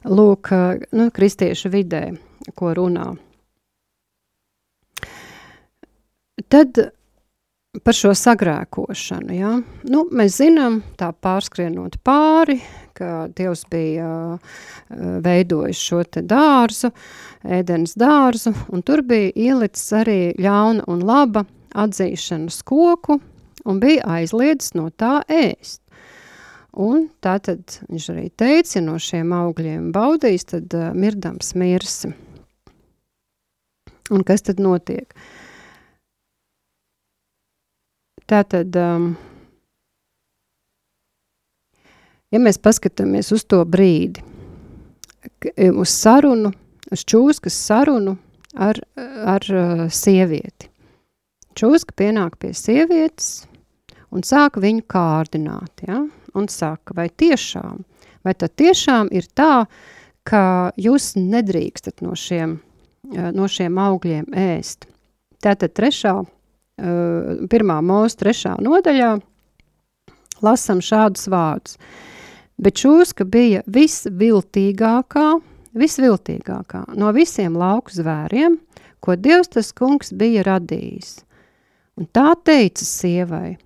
lūk, 0.08 0.54
nu, 0.94 1.10
kristiešu 1.14 1.74
vidē 1.74 2.06
ko 2.58 2.74
runā. 2.76 3.10
Tad 6.48 6.78
par 7.84 7.94
šo 7.94 8.12
sagrēkošanu. 8.16 9.34
Ja? 9.36 9.54
Nu, 9.88 10.04
mēs 10.14 10.38
zinām, 10.40 10.80
tā 10.98 11.10
pārskrienot 11.12 11.98
pāri, 12.04 12.58
ka 12.96 13.28
Dievs 13.36 13.64
bija 13.70 14.38
veidojis 14.88 15.80
šo 15.82 16.02
dārzu, 16.18 16.90
ēdens 17.44 17.94
dārzu, 17.98 18.54
un 18.72 18.82
tur 18.82 19.04
bija 19.06 19.32
ielicis 19.36 19.92
arī 20.00 20.20
ļauna 20.40 20.88
un 20.90 21.04
laba 21.06 21.44
atzīšanas 21.78 22.62
koku, 22.66 23.20
un 23.68 23.82
bija 23.82 24.06
aizliedzis 24.18 24.74
no 24.78 24.88
tā 24.90 25.20
ēst. 25.28 25.82
Un 26.78 27.08
tā 27.24 27.38
tad 27.42 27.80
viņš 27.88 28.08
arī 28.12 28.28
teica, 28.38 28.80
no 28.84 28.98
šiem 29.02 29.32
augļiem 29.34 29.90
baudīs, 29.94 30.46
tad 30.52 30.74
mirdams 30.94 31.54
mirsi. 31.58 32.12
Un 34.14 34.24
kas 34.24 34.44
tad 34.46 34.60
notiek? 34.62 35.12
Tātad, 38.28 38.76
um, 38.76 39.10
ja 42.32 42.40
mēs 42.40 42.60
paskatāmies 42.60 43.32
uz 43.32 43.44
to 43.48 43.62
brīdi, 43.64 44.24
uz 45.72 45.92
sarunu, 45.92 46.52
uz 46.92 47.04
čūskas 47.08 47.56
sarunu 47.68 48.18
ar, 48.56 48.80
ar 48.96 49.48
uh, 49.52 49.84
sievieti. 49.92 50.68
Čūska 51.58 51.96
pienāk 51.98 52.36
pie 52.38 52.52
sievietes 52.54 53.48
un 54.14 54.24
sāk 54.24 54.60
viņu 54.60 54.84
kārdināt, 54.88 55.84
ja? 55.88 56.04
un 56.38 56.46
saka, 56.52 56.94
vai 56.94 57.08
tiešām, 57.08 57.82
vai 58.24 58.34
tad 58.38 58.54
tiešām 58.60 59.10
ir 59.16 59.26
tā, 59.34 59.66
ka 60.28 60.70
jūs 60.76 61.14
nedrīkstat 61.18 62.04
no 62.04 62.14
šiem, 62.18 62.58
no 63.08 63.48
šiem 63.48 63.78
augļiem 63.80 64.28
ēst. 64.36 64.88
Tātad 65.42 65.74
trešā, 65.76 66.14
pirmā 67.50 67.78
mūsu 67.84 68.18
trešā 68.22 68.56
nodaļā 68.62 69.16
lasam 70.44 70.82
šādus 70.84 71.28
vārdus. 71.30 71.78
Bet 72.58 72.80
šūska 72.82 73.26
bija 73.30 73.62
visviltīgākā, 73.70 75.28
visviltīgākā 75.78 76.82
no 76.98 77.12
visiem 77.14 77.54
lauku 77.58 77.94
zvēriem, 77.94 78.58
ko 78.98 79.14
Dievs 79.14 79.52
tas 79.54 79.70
kungs 79.72 80.10
bija 80.10 80.42
radījis. 80.46 81.20
Un 81.98 82.08
tā 82.14 82.32
teica 82.46 82.86
sievai, 82.86 83.58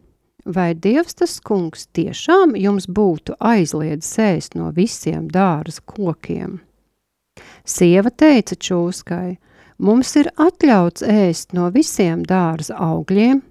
vai 0.45 0.73
Dievs 0.77 1.17
tas 1.21 1.39
kungs 1.41 1.87
tiešām 1.97 2.53
jums 2.61 2.89
būtu 2.89 3.37
aizliedzis 3.41 4.19
ēst 4.21 4.61
no 4.61 4.69
visiem 4.77 5.29
dārza 5.33 5.81
kokiem? 5.89 6.61
Sieva 7.65 8.11
teica 8.11 8.57
čūskai, 8.57 9.37
mums 9.79 10.15
ir 10.21 10.31
atļauts 10.41 11.05
ēst 11.07 11.55
no 11.57 11.69
visiem 11.75 12.25
dārza 12.29 12.77
augļiem, 12.79 13.43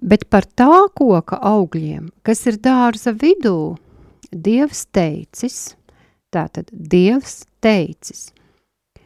bet 0.00 0.28
par 0.30 0.46
tā 0.58 0.86
koka 0.96 1.38
augļiem, 1.40 2.10
kas 2.22 2.46
ir 2.46 2.60
dārza 2.62 3.14
vidū, 3.16 3.76
Dievs 4.32 4.86
teicis, 4.92 5.76
tātad 6.34 6.68
Dievs 6.72 7.44
teicis, 7.62 8.32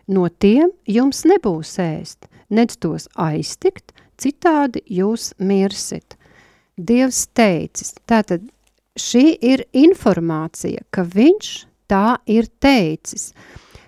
no 0.08 0.26
tiem 0.28 0.72
jums 0.88 1.22
nebūs 1.28 1.76
ēst, 1.82 2.26
nedz 2.50 2.78
tos 2.80 3.06
aiztikt, 3.14 3.92
citādi 4.20 4.82
jūs 4.90 5.32
mirsit. 5.38 6.16
Dievs 6.80 7.26
teicis, 7.36 7.92
tātad 8.08 8.46
šī 8.98 9.34
ir 9.44 9.66
informācija, 9.76 10.82
ka 10.90 11.04
viņš 11.04 11.50
tā 11.90 12.18
ir 12.30 12.48
teicis. 12.62 13.30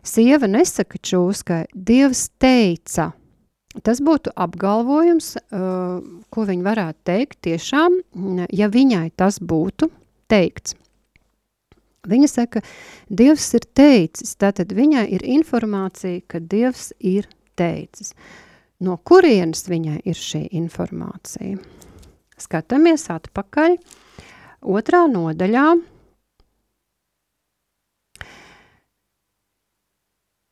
Sieva 0.02 0.49
nesaka 0.50 0.99
čūskai, 0.99 1.64
Dievs 1.73 2.26
teica. 2.42 3.12
Tas 3.87 4.02
būtu 4.04 4.32
apgalvojums, 4.37 5.37
uh, 5.38 6.02
ko 6.28 6.47
viņa 6.49 6.64
varētu 6.66 7.04
teikt 7.09 7.38
tiešām, 7.47 8.00
ja 8.52 8.68
viņai 8.68 9.06
tas 9.16 9.38
būtu 9.40 9.88
teikts. 10.28 10.76
Viņa 12.11 12.28
saka, 12.28 12.64
Dievs 13.06 13.47
ir 13.54 13.64
teicis, 13.78 14.35
tātad 14.35 14.75
viņai 14.75 15.06
ir 15.14 15.23
informācija, 15.23 16.25
ka 16.26 16.40
Dievs 16.42 16.90
ir 16.99 17.28
teicis. 17.54 18.11
No 18.82 18.97
kurienes 18.99 19.68
viņai 19.71 20.00
ir 20.02 20.18
šī 20.18 20.49
informācija? 20.59 21.61
Skatāmies 22.42 23.06
atpakaļ 23.14 23.78
otrā 24.66 25.04
nodaļā. 25.12 25.68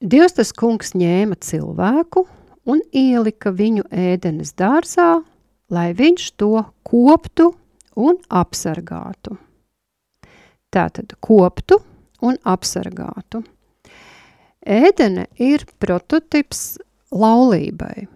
Dievs 0.00 0.33
tas 0.33 0.49
kungs 0.57 0.95
ņēma 0.97 1.37
cilvēku 1.45 2.23
un 2.73 2.78
ielika 2.97 3.50
viņu 3.52 3.83
ēdenes 3.92 4.54
dārzā, 4.57 5.19
lai 5.69 5.90
viņš 5.92 6.28
to 6.40 6.62
koptu 6.88 7.50
un 8.00 8.16
apsargātu. 8.33 9.37
Tātad 10.73 11.12
koptu 11.21 11.83
un 12.25 12.38
apsargātu. 12.49 13.42
Ēdene 14.64 15.26
ir 15.37 15.66
prototips 15.76 16.78
laulībai. 17.12 18.07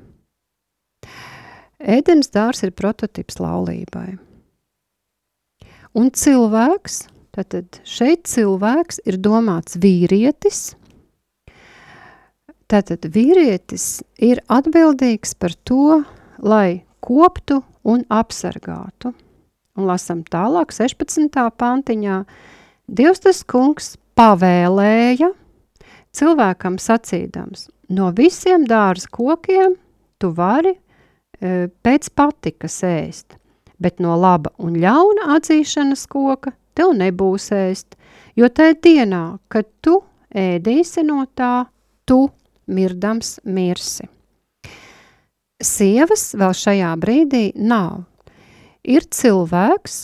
Ēdens 1.85 2.33
dārs 2.33 2.65
ir 2.65 2.73
prototips 2.73 3.37
laulībai. 3.45 4.15
Un 6.01 6.09
cilvēks, 6.17 7.03
tātad 7.37 7.83
šeit 7.85 8.25
cilvēks 8.31 9.03
ir 9.05 9.21
domāts 9.21 9.77
vīrietis. 9.77 10.73
Tātad 12.75 13.07
vīrietis 13.15 14.03
ir 14.19 14.41
atbildīgs 14.51 15.37
par 15.39 15.55
to, 15.63 16.01
lai 16.43 16.83
koptu 17.05 17.61
un 17.87 18.03
apsargātu. 18.11 19.13
Un 19.79 19.87
lasam 19.87 20.25
tālāk 20.27 20.75
16. 20.75 21.31
pantiņā. 21.31 22.19
Dievs 22.91 23.23
tas 23.23 23.45
kungs 23.47 23.95
pavēlēja 24.19 25.31
cilvēkam 26.15 26.81
sacīdams, 26.83 27.69
no 27.95 28.11
visiem 28.15 28.67
dārza 28.67 29.11
kokiem 29.15 29.79
tu 30.19 30.31
vari 30.35 30.75
E, 31.45 31.69
pēc 31.85 32.09
patikas 32.17 32.79
ēst, 32.87 33.35
bet 33.83 33.99
no 34.03 34.15
laba 34.17 34.53
un 34.63 34.79
ļauna 34.81 35.35
atzīšanas 35.35 36.07
koka 36.11 36.55
tev 36.79 36.95
nebūs 36.97 37.51
ēst, 37.55 37.99
jo 38.39 38.49
tajā 38.49 38.77
dienā, 38.87 39.25
kad 39.53 39.69
tu 39.85 39.99
ēdīsi 40.31 41.05
no 41.07 41.25
tā, 41.37 41.67
tu 42.07 42.29
mirdams 42.67 43.39
mirsi. 43.45 44.09
Sievas 45.65 46.33
vēl 46.37 46.53
šajā 46.57 46.91
brīdī 47.01 47.45
nav. 47.57 48.05
Ir 48.85 49.07
cilvēks, 49.09 49.99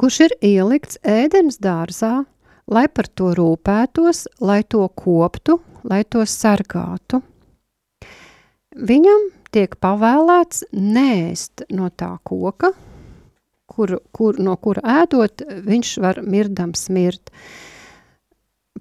kurš 0.00 0.20
ir 0.26 0.36
ielikts 0.42 0.98
ēdens 1.06 1.60
dārzā, 1.62 2.24
lai 2.70 2.86
par 2.88 3.06
to 3.06 3.30
rūpētos, 3.36 4.24
lai 4.40 4.62
to 4.64 4.86
koptu, 4.98 5.60
lai 5.84 6.02
to 6.04 6.24
sargātu. 6.26 7.20
Viņam 8.74 9.30
tiek 9.54 9.74
pavēlēts 9.82 10.64
nēst 10.72 11.66
no 11.74 11.90
tā 11.90 12.12
koka, 12.26 12.72
kur, 13.70 13.98
kur, 14.14 14.38
no 14.42 14.56
kura 14.56 15.02
ēdot, 15.02 15.44
viņš 15.66 15.96
var 16.02 16.22
mirdams 16.26 16.88
mirt. 16.92 17.32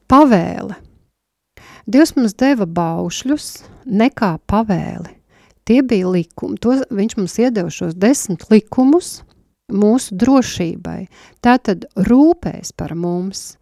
Pavēle. 0.10 0.78
Dievs 1.90 2.14
mums 2.14 2.36
deva 2.38 2.68
baušļus, 2.70 3.48
nekā 3.90 4.36
pavēli. 4.50 5.16
Tie 5.66 5.80
bija 5.86 6.12
likumi. 6.14 6.60
To, 6.62 6.76
viņš 6.94 7.16
mums 7.18 7.38
iedeva 7.42 7.72
šos 7.74 7.96
desmit 7.98 8.46
likumus 8.52 9.20
mūsu 9.74 10.18
drošībai. 10.22 11.08
Tātad 11.46 11.88
rūpēs 12.10 12.74
par 12.78 12.94
mums, 12.98 13.56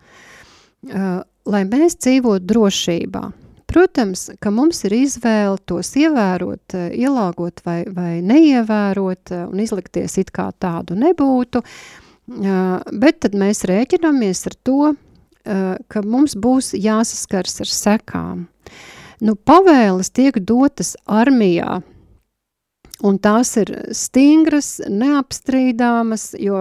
uh, 0.91 1.21
lai 1.47 1.63
mēs 1.67 1.95
dzīvotu 2.03 2.47
drošībā. 2.51 3.23
Protams, 3.67 4.29
ka 4.39 4.51
mums 4.51 4.83
ir 4.87 4.95
izvēle 4.95 5.59
tos 5.67 5.89
ievērot, 5.99 6.75
ielāgot 6.95 7.59
vai, 7.67 7.81
vai 7.91 8.13
neievērot 8.23 9.33
un 9.41 9.59
izlikties 9.59 10.15
it 10.21 10.31
kā 10.35 10.47
tādu 10.55 10.95
nebūtu, 10.95 11.59
bet 13.03 13.19
tad 13.25 13.35
mēs 13.35 13.65
rēķinamies 13.67 14.45
ar 14.47 14.55
to, 14.63 14.93
ka 15.87 16.03
mums 16.03 16.35
būs 16.35 16.73
jāsaskars 16.75 17.61
ar 17.63 17.71
sekām. 17.71 18.47
Nu, 19.23 19.33
pavēles 19.33 20.11
tiek 20.13 20.35
dotas 20.45 20.95
armijā, 21.05 21.79
Un 23.05 23.19
tās 23.21 23.51
ir 23.61 23.69
stingras, 23.93 24.79
neapstrīdāmas, 24.89 26.31
jo 26.41 26.57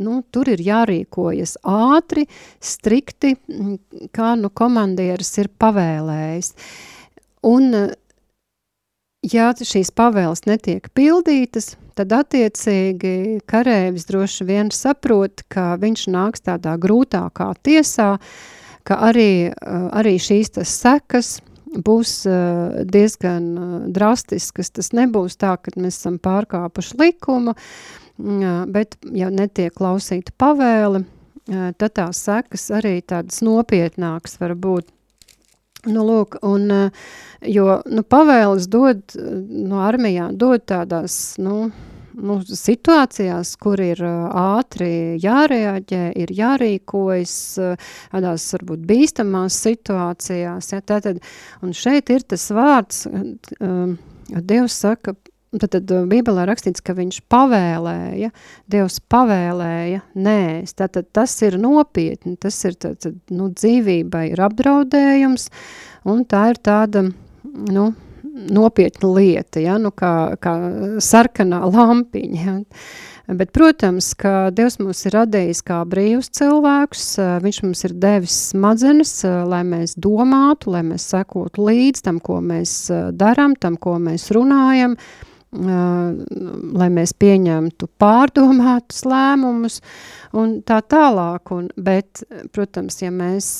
nu, 0.00 0.22
tur 0.32 0.48
ir 0.48 0.62
jārīkojas 0.64 1.58
ātri, 1.68 2.24
strikti, 2.64 3.34
kā 4.16 4.30
nu 4.40 4.48
komandieris 4.48 5.34
ir 5.42 5.50
pavēlējis. 5.60 6.54
Un, 7.44 7.68
ja 9.20 9.50
šīs 9.52 9.92
pavēles 9.92 10.46
netiek 10.48 10.88
pildītas, 10.96 11.74
tad 11.96 12.12
attiecīgi 12.12 13.42
karēvis 13.48 14.06
droši 14.08 14.46
vien 14.48 14.70
saprot, 14.74 15.42
ka 15.52 15.74
viņš 15.80 16.06
nāks 16.12 16.44
tādā 16.46 16.76
grūtākā 16.80 17.50
tiesā, 17.66 18.16
ka 18.86 19.00
arī, 19.08 19.50
arī 19.66 20.16
šīs 20.22 20.56
tas 20.60 20.78
sekas– 20.84 21.36
būs 21.84 22.12
uh, 22.28 22.84
diezgan 22.88 23.46
uh, 23.56 23.74
drastiskas. 23.92 24.70
Tas 24.74 24.92
nebūs 24.96 25.38
tā, 25.40 25.56
ka 25.60 25.74
mēs 25.76 25.98
esam 26.00 26.18
pārkāpuši 26.22 26.98
likumu, 27.00 27.56
uh, 27.56 28.58
bet 28.70 28.96
ja 29.12 29.30
netiek 29.32 29.74
klausīta 29.76 30.34
pavēle, 30.38 31.04
tad 31.46 31.92
tās 31.94 32.24
sekas 32.26 32.64
arī 32.74 32.96
tādas 33.06 33.38
nopietnākas 33.46 34.32
var 34.40 34.56
būt. 34.58 34.88
Nu, 35.86 36.02
lūk, 36.06 36.40
un, 36.46 36.70
jo 37.46 37.66
nu, 37.86 38.02
pavēles 38.02 38.66
dod 38.70 39.14
no 39.16 39.84
armijā, 39.86 40.32
dod 40.34 40.64
tādās, 40.66 41.36
nu, 41.38 41.68
nu, 42.16 42.38
situācijās, 42.42 43.52
kur 43.62 43.80
ir 43.84 44.02
ātri 44.02 44.90
jārēģē, 45.22 46.02
ir 46.18 46.32
jārīkojas, 46.34 47.36
tādās 48.10 48.48
varbūt 48.56 48.82
bīstamās 48.88 49.60
situācijās. 49.68 50.72
Ja, 50.74 50.82
tātad, 50.82 51.22
un 51.62 51.76
šeit 51.76 52.10
ir 52.14 52.26
tas 52.26 52.50
vārds, 52.54 53.06
um, 53.60 53.96
Dievs 54.26 54.74
saka, 54.82 55.12
Tad, 55.54 55.70
tad 55.72 55.92
Bībelē 56.10 56.42
rakstīts, 56.48 56.82
ka 56.84 56.96
viņš 56.96 57.20
pavēlēja, 57.30 58.32
Dievs 58.72 58.98
pavēlēja, 59.12 60.02
nē, 60.18 60.40
tātad 60.76 61.06
tas 61.14 61.36
ir 61.46 61.56
nopietni, 61.62 62.34
tas 62.40 62.58
ir, 62.66 62.74
tātad, 62.82 63.20
nu, 63.32 63.46
dzīvībai 63.54 64.26
ir 64.32 64.42
apdraudējums, 64.42 65.46
un 66.10 66.24
tā 66.28 66.48
ir 66.52 66.60
tāda, 66.66 67.06
nu, 67.70 67.86
nopietna 68.36 69.12
lieta, 69.14 69.62
ja, 69.62 69.76
nu 69.80 69.92
kā, 69.94 70.36
kā 70.42 70.56
sarkanā 71.02 71.62
lampiņa. 71.70 72.42
Ja. 72.42 72.56
Bet, 73.26 73.50
protams, 73.56 74.12
ka 74.14 74.52
Dievs 74.54 74.76
mūs 74.78 75.00
ir 75.08 75.16
radījis 75.16 75.64
kā 75.66 75.80
brīvus 75.88 76.28
cilvēkus, 76.36 77.06
viņš 77.42 77.62
mums 77.64 77.82
ir 77.88 77.94
devis 77.98 78.36
smadzenes, 78.52 79.14
lai 79.50 79.64
mēs 79.66 79.96
domātu, 79.98 80.70
lai 80.76 80.84
mēs 80.86 81.08
sekotu 81.10 81.66
līdz 81.66 82.04
tam, 82.06 82.20
ko 82.22 82.38
mēs 82.44 82.84
darām, 83.18 83.56
tam, 83.58 83.80
ko 83.82 83.96
mēs 84.02 84.28
runājam, 84.36 84.94
lai 85.56 86.88
mēs 86.92 87.14
pieņemtu 87.16 87.88
pārdomātus 88.00 89.04
lēmumus 89.08 89.80
un 90.36 90.60
tā 90.66 90.82
tālāk. 90.84 91.52
Un, 91.56 91.68
bet, 91.76 92.22
protams, 92.52 93.00
ja 93.02 93.12
mēs 93.14 93.50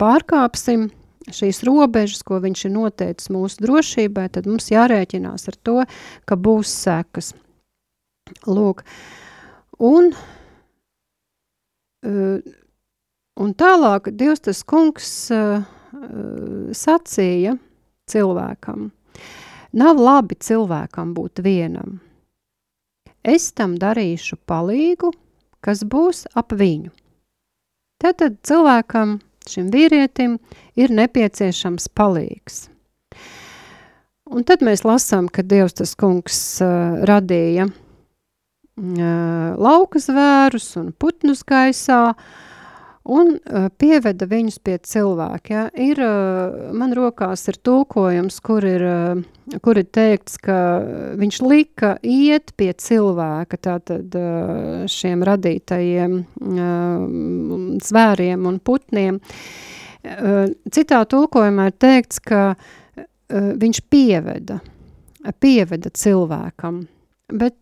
pārkāpsim 0.00 0.90
šīs 1.32 1.62
robežas, 1.66 2.22
ko 2.26 2.40
viņš 2.42 2.66
ir 2.66 2.74
noteicis 2.74 3.30
mūsu 3.34 3.62
drošībai, 3.64 4.28
tad 4.34 4.48
mums 4.50 4.70
jārēķinās 4.72 5.48
ar 5.50 5.58
to, 5.66 5.78
ka 6.26 6.38
būs 6.38 6.72
sekas. 6.82 7.32
Lūk, 8.46 8.80
un, 9.82 10.12
un 12.06 13.54
tālāk 13.60 14.08
Dievs 14.16 14.46
tas 14.46 14.62
kungs 14.64 15.10
sacīja 16.82 17.56
cilvēkam, 18.10 18.88
nav 19.72 20.00
labi 20.00 20.38
cilvēkam 20.40 21.12
būt 21.16 21.42
vienam. 21.44 22.00
Es 23.22 23.52
tam 23.54 23.76
darīšu 23.78 24.40
palīgu, 24.46 25.12
kas 25.62 25.84
būs 25.86 26.24
ap 26.34 26.54
viņu. 26.58 26.90
Tātad 28.02 28.40
cilvēkam, 28.42 29.20
šim 29.46 29.70
vīrietim, 29.70 30.40
ir 30.74 30.90
nepieciešams 30.90 31.86
palīgs. 31.94 32.66
Un 34.32 34.42
tad 34.48 34.64
mēs 34.64 34.82
lasām, 34.82 35.28
ka 35.28 35.44
Dievs 35.46 35.76
tas 35.78 35.94
kungs 35.98 36.40
uh, 36.64 37.04
radīja 37.06 37.68
lauka 38.76 40.00
zvērus 40.00 40.76
un 40.80 40.92
putnus 40.92 41.42
gaisā 41.44 42.14
un 43.08 43.34
pieveda 43.78 44.26
viņus 44.30 44.58
pie 44.62 44.76
cilvēka. 44.86 45.52
Ja. 45.52 45.64
Ir, 45.74 46.00
man 46.78 46.94
rokās 46.96 47.44
ir 47.50 47.58
tulkojums, 47.64 48.38
kur 48.44 48.64
ir, 48.66 48.84
kur 49.64 49.80
ir 49.80 49.88
teikts, 49.90 50.38
ka 50.42 50.58
viņš 51.18 51.40
lika 51.46 51.96
iet 52.06 52.54
pie 52.56 52.70
cilvēka, 52.72 53.58
tātad 53.58 54.16
šiem 54.90 55.24
radītajiem 55.26 56.18
zvēriem 57.82 58.48
un 58.48 58.60
putniem. 58.62 59.20
Citā 60.02 61.02
tulkojumā 61.06 61.70
ir 61.70 61.78
teikts, 61.82 62.22
ka 62.22 62.52
viņš 63.32 63.84
pieveda, 63.90 64.58
pieveda 65.40 65.90
cilvēkam. 65.94 66.82
Bet 67.32 67.56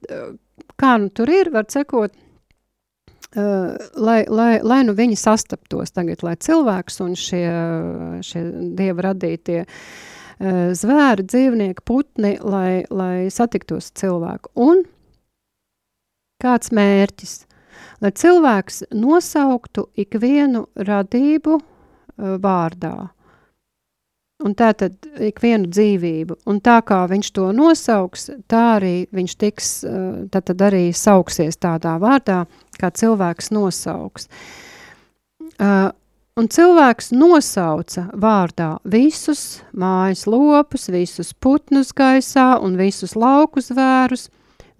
kā 0.80 0.96
nu 0.98 1.12
tur 1.14 1.30
ir, 1.30 1.52
var 1.54 1.68
sekot, 1.70 2.14
Uh, 3.36 3.76
lai, 3.94 4.24
lai, 4.26 4.58
lai 4.58 4.80
nu 4.82 4.90
viņi 4.98 5.14
sastaptos 5.14 5.92
tagad, 5.94 6.24
lai 6.26 6.32
cilvēks 6.34 6.96
un 7.04 7.12
šie, 7.14 7.44
šie 8.26 8.40
dieva 8.74 9.04
radītie 9.06 9.60
uh, 9.62 10.72
zvēri, 10.74 11.22
dzīvnieki, 11.30 11.84
putni, 11.86 12.32
lai, 12.42 12.82
lai 12.90 13.28
satiktos 13.30 13.92
cilvēku. 13.94 14.50
Un 14.58 14.82
kāds 16.42 16.74
mērķis? 16.74 17.36
Lai 18.02 18.10
cilvēks 18.18 18.82
nosauktu 18.98 19.86
ikvienu 19.94 20.64
radību 20.74 21.54
uh, 21.60 22.34
vārdā. 22.42 23.12
Un 24.42 24.56
tā 24.56 24.72
tad 24.74 25.06
ikvienu 25.22 25.68
dzīvību. 25.70 26.40
Un 26.50 26.58
tā 26.64 26.80
kā 26.82 27.04
viņš 27.06 27.30
to 27.36 27.50
nosauks, 27.54 28.30
tā 28.50 28.64
arī 28.80 28.94
viņš 29.12 29.34
tiks, 29.36 29.72
tad, 30.32 30.46
tad 30.48 30.64
arī 30.70 30.86
sauksies 30.96 31.60
tādā 31.60 31.98
vārdā, 32.00 32.46
kā 32.80 32.90
cilvēks 32.96 33.50
nosauks. 33.54 34.28
Uh, 35.60 35.90
un 36.40 36.48
cilvēks 36.48 37.10
nosauca 37.12 38.06
vārdā 38.16 38.72
visus 38.88 39.60
mājas 39.76 40.26
lopus, 40.30 40.88
visus 40.92 41.34
putnus 41.34 41.92
gaisā 41.96 42.54
un 42.62 42.78
visus 42.80 43.16
lauku 43.18 43.62
zvērus, 43.64 44.28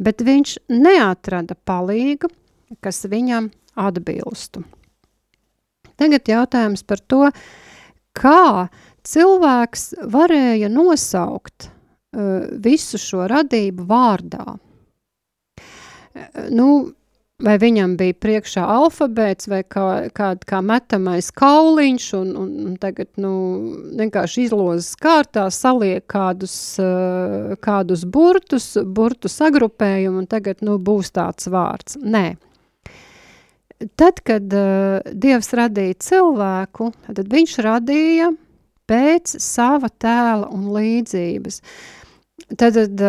bet 0.01 0.23
viņš 0.25 0.57
neatrada 0.73 1.57
palīgu, 1.69 2.31
kas 2.81 3.05
viņam 3.11 3.51
atbilstu. 3.81 4.65
Tagad 6.01 6.31
jautājums 6.33 6.83
par 6.87 7.03
to, 7.05 7.27
kā 8.17 8.69
cilvēks 9.05 9.91
varēja 10.13 10.71
nosaukt 10.73 11.69
uh, 11.69 12.49
visu 12.57 13.01
šo 13.01 13.27
radību 13.29 13.85
vārdā. 13.91 14.47
Uh, 14.57 16.49
nu, 16.49 16.71
vai 17.45 17.57
viņam 17.61 17.97
bija 18.01 18.17
priekšā 18.21 18.65
alfabēts 18.65 19.49
vai 19.51 19.61
kā, 19.65 19.85
kā, 20.17 20.33
kā 20.47 20.61
metamais 20.65 21.31
kauliņš 21.37 22.09
un, 22.19 22.35
un, 22.43 22.51
un 22.69 22.77
tagad, 22.81 23.11
nu, 23.21 23.33
vienkārši 24.01 24.47
izlozes 24.49 24.93
kārtā 25.01 25.47
saliek 25.55 26.05
kādus, 26.11 26.55
uh, 26.83 27.57
kādus 27.65 28.05
burtus, 28.05 28.73
burtu 28.85 29.33
sagrupējumu 29.33 30.25
un 30.25 30.29
tagad, 30.31 30.65
nu, 30.67 30.79
būs 30.79 31.13
tāds 31.17 31.51
vārds. 31.51 31.99
Nē. 32.01 32.35
Tad, 33.97 34.21
kad 34.27 34.53
uh, 34.53 35.01
Dievs 35.17 35.55
radīja 35.57 35.97
cilvēku, 36.11 36.93
tad 37.09 37.29
viņš 37.33 37.59
radīja 37.65 38.31
uh, 38.35 38.39
pēc 38.91 39.37
sava 39.43 39.91
tēla 40.03 40.51
un 40.55 40.71
līdzības. 40.75 41.61
Tad, 42.57 42.75
tad, 42.75 43.03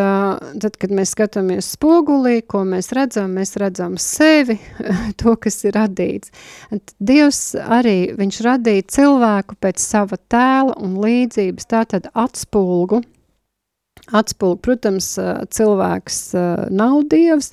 tad, 0.62 0.76
kad 0.78 0.92
mēs 0.94 1.12
skatāmies 1.16 1.72
spogulī, 1.74 2.42
ko 2.46 2.62
mēs 2.68 2.92
redzam, 2.94 3.32
mēs 3.34 3.56
redzam 3.58 3.96
sevi, 4.00 4.58
to, 5.20 5.34
kas 5.40 5.58
ir 5.66 5.74
radīts. 5.78 6.30
Dievs 7.02 7.40
arī, 7.58 8.12
viņš 8.18 8.38
radīja 8.46 8.86
cilvēku 8.98 9.58
pēc 9.62 9.82
sava 9.82 10.18
tēla 10.30 10.76
un 10.82 10.94
līdzības, 11.02 11.68
tātad 11.74 12.06
atspulgu. 12.14 13.02
Atspulgu, 14.12 14.58
protams, 14.62 15.12
cilvēks 15.54 16.22
nav 16.74 17.02
Dievs, 17.10 17.52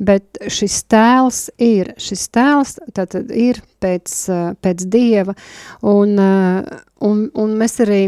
bet 0.00 0.40
šis 0.52 0.82
tēls 0.88 1.44
ir, 1.64 1.94
šis 2.00 2.26
tēls 2.34 2.76
tātad 2.96 3.32
ir 3.32 3.60
pēc, 3.82 4.16
pēc 4.64 4.84
Dieva, 4.92 5.36
un, 5.82 6.18
un, 6.18 7.24
un 7.32 7.56
mēs 7.60 7.80
arī 7.84 8.02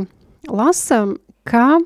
lasam, 0.49 1.17
ka 1.49 1.81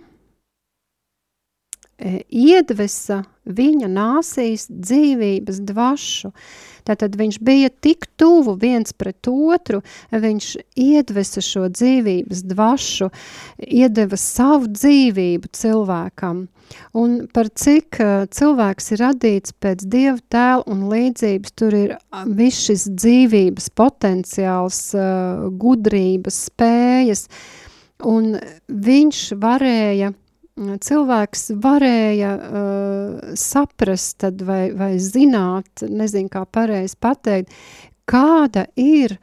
iedvesa 2.04 3.22
viņa 3.44 3.88
nāsīs 3.90 4.68
dzīvības 4.68 5.60
dvašu. 5.68 6.30
Tātad 6.84 7.14
viņš 7.16 7.38
bija 7.40 7.70
tik 7.80 8.04
tuvu 8.20 8.58
viens 8.60 8.92
pret 8.92 9.24
otru, 9.30 9.80
viņš 10.12 10.48
iedvesa 10.76 11.40
šo 11.44 11.70
dzīvības 11.72 12.42
dvašu, 12.50 13.08
iedeva 13.64 14.18
savu 14.20 14.68
dzīvību 14.68 15.48
cilvēkam. 15.56 16.44
Un 16.96 17.16
par 17.32 17.48
cik 17.52 18.00
uh, 18.00 18.24
cilvēks 18.28 18.92
ir 18.94 19.02
radīts 19.04 19.54
pēc 19.60 19.84
dieva 19.88 20.18
tēla 20.32 20.64
un 20.72 20.86
līdzības, 20.92 21.54
tur 21.56 21.76
ir 21.76 21.96
viss 22.36 22.66
šis 22.68 22.88
dzīvības 22.92 23.70
potenciāls, 23.76 24.80
uh, 24.96 25.46
gudrības, 25.60 26.46
spējas, 26.50 27.28
un 28.04 28.34
viņš 28.68 29.24
varēja 29.40 30.12
cilvēks 30.56 31.48
varēja 31.58 32.32
uh, 32.38 33.34
saprast 33.38 34.20
tad 34.22 34.42
vai, 34.46 34.70
vai 34.76 34.94
zināt, 35.02 35.82
nezinu 35.82 36.30
kā 36.30 36.44
pareizi 36.46 36.96
pateikt, 37.00 37.54
kāda 38.06 38.66
ir 38.78 39.16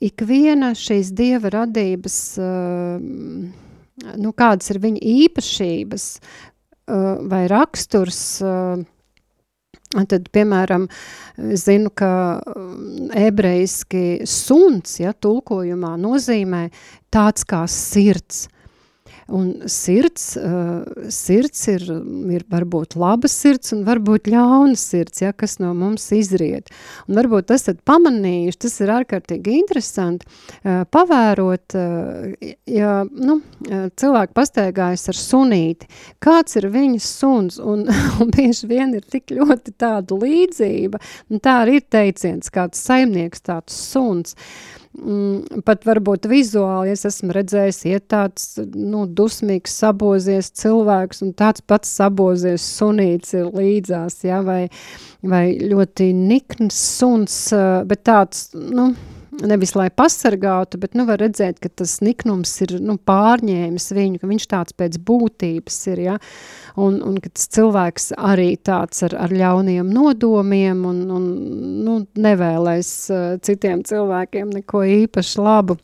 ikviena 0.00 0.72
šīs 0.78 1.12
dieva 1.12 1.52
radības, 1.52 2.18
uh, 2.40 3.00
nu 4.16 4.32
kādas 4.32 4.70
ir 4.72 4.80
viņa 4.80 5.02
īpašības 5.12 6.06
uh, 6.18 7.26
vai 7.28 7.46
raksturs, 7.50 8.22
uh, 8.44 8.86
Tad, 9.88 10.26
piemēram, 10.36 10.84
zinu, 11.56 11.88
ka 11.96 12.10
ebrejiski 13.16 14.26
suns, 14.28 14.98
ja, 15.00 15.14
tulkojumā 15.16 15.94
nozīmē 15.96 16.66
tāds 17.08 17.46
kā 17.48 17.62
sirds. 17.72 18.50
Un 19.28 19.68
sirds, 19.68 20.30
uh, 20.40 20.86
sirds 21.12 21.66
ir, 21.68 21.82
ir 22.32 22.44
varbūt 22.48 22.94
laba 22.96 23.28
sirds 23.28 23.74
un 23.76 23.82
varbūt 23.84 24.30
ļauna 24.32 24.76
sirds, 24.78 25.20
ja, 25.20 25.34
kas 25.36 25.58
no 25.60 25.74
mums 25.76 26.06
izriet. 26.16 26.72
Un 27.04 27.18
varbūt 27.18 27.52
esat 27.52 27.82
pamanījuši, 27.88 28.60
tas 28.64 28.78
ir 28.80 28.92
ārkārtīgi 28.94 29.58
interesanti, 29.58 30.24
uh, 30.62 30.86
pavērot, 30.88 31.76
uh, 31.76 32.54
ja 32.72 32.94
nu, 33.04 33.40
cilvēki 33.68 34.36
pastaigājas 34.38 35.08
ar 35.12 35.20
sunīti, 35.20 35.90
kāds 36.24 36.56
ir 36.56 36.70
viņas 36.72 37.12
suns, 37.20 37.60
un, 37.60 37.84
un 38.24 38.32
bieži 38.32 38.72
vien 38.72 38.96
ir 38.96 39.04
tik 39.04 39.36
ļoti 39.36 39.76
tāda 39.76 40.16
līdzība, 40.24 41.04
un 41.28 41.44
tā 41.44 41.60
arī 41.66 41.82
ir 41.82 41.88
teiciens, 41.92 42.48
kāds 42.54 42.80
saimnieks 42.80 43.44
tāds 43.44 43.76
suns. 43.92 44.38
Mm, 44.96 45.62
pat 45.66 45.84
varbūt 45.88 46.28
vizuāli, 46.30 46.94
es 46.94 47.04
esmu 47.08 47.34
redzējis, 47.36 47.80
iet 47.90 48.06
tāds, 48.12 48.46
nu, 48.74 49.04
dusmīgs, 49.06 49.76
sabozies 49.82 50.50
cilvēks, 50.60 51.22
un 51.26 51.34
tāds 51.38 51.64
pats 51.64 51.92
sabozies 52.00 52.64
sunīts 52.78 53.34
ir 53.38 53.50
līdzās, 53.54 54.20
ja, 54.28 54.40
vai, 54.46 54.68
vai 55.22 55.44
ļoti 55.58 56.12
nikns 56.16 56.78
suns, 56.98 57.40
bet 57.88 58.04
tāds, 58.08 58.48
nu, 58.54 58.92
nevis 59.46 59.74
lai 59.78 59.88
pasargātu, 59.94 60.80
bet 60.82 60.96
nu, 60.98 61.04
var 61.08 61.20
redzēt, 61.22 61.60
ka 61.62 61.70
tas 61.80 61.98
niknums 62.04 62.52
ir 62.64 62.76
nu, 62.82 62.98
pārņēmis 62.98 63.90
viņu, 63.94 64.20
ka 64.22 64.30
viņš 64.30 64.46
tāds 64.50 64.76
pēc 64.78 64.98
būtības 65.08 65.78
ir. 65.92 66.02
Ja? 66.08 66.16
Un, 66.78 67.00
un 67.04 67.18
ka 67.22 67.30
tas 67.32 67.48
cilvēks 67.54 68.12
arī 68.18 68.50
tāds 68.56 69.04
ar, 69.06 69.16
ar 69.26 69.34
ļauniem 69.34 69.90
nodomiem 69.94 70.84
un, 70.88 71.04
un 71.14 71.28
nu, 71.86 72.00
nevēlēs 72.18 72.92
uh, 73.12 73.28
citiem 73.44 73.84
cilvēkiem 73.86 74.56
neko 74.58 74.84
īpaši 75.02 75.44
labu. 75.44 75.78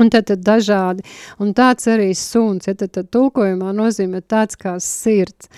Un 0.00 0.10
tad, 0.10 0.26
tad 0.26 0.42
dažādi, 0.42 1.04
un 1.38 1.52
tāds 1.54 1.86
arī 1.90 2.10
suns, 2.18 2.66
ja 2.66 2.74
tad, 2.74 2.94
tad 2.96 3.10
tulkojumā 3.14 3.70
nozīmē 3.76 4.24
tāds 4.26 4.58
kā 4.58 4.74
sirds. 4.82 5.50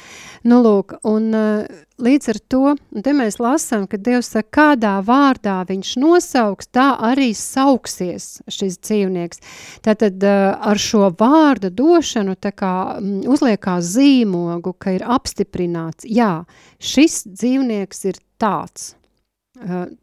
Nu, 0.46 0.60
lūk, 0.62 0.92
un 1.08 1.30
uh, 1.34 1.78
līdz 2.02 2.28
ar 2.30 2.40
to, 2.52 2.74
un 2.76 3.04
te 3.04 3.14
mēs 3.16 3.38
lasām, 3.42 3.86
ka 3.90 3.98
Dievs 3.98 4.28
saka, 4.34 4.50
kādā 4.58 4.92
vārdā 5.06 5.56
viņš 5.68 5.94
nosauks, 6.02 6.68
tā 6.74 6.90
arī 7.08 7.30
sauksies 7.36 8.28
šis 8.52 8.76
dzīvnieks. 8.84 9.42
Tātad 9.86 10.20
uh, 10.22 10.52
ar 10.60 10.80
šo 10.80 11.08
vārda 11.18 11.72
došanu 11.72 12.36
tā 12.36 12.52
kā 12.54 12.74
um, 12.98 13.24
uzliekās 13.32 13.88
zīmogu, 13.96 14.76
ka 14.78 14.98
ir 14.98 15.06
apstiprināts, 15.16 16.06
jā, 16.06 16.44
šis 16.78 17.24
dzīvnieks 17.32 18.06
ir 18.12 18.22
tāds. 18.40 18.92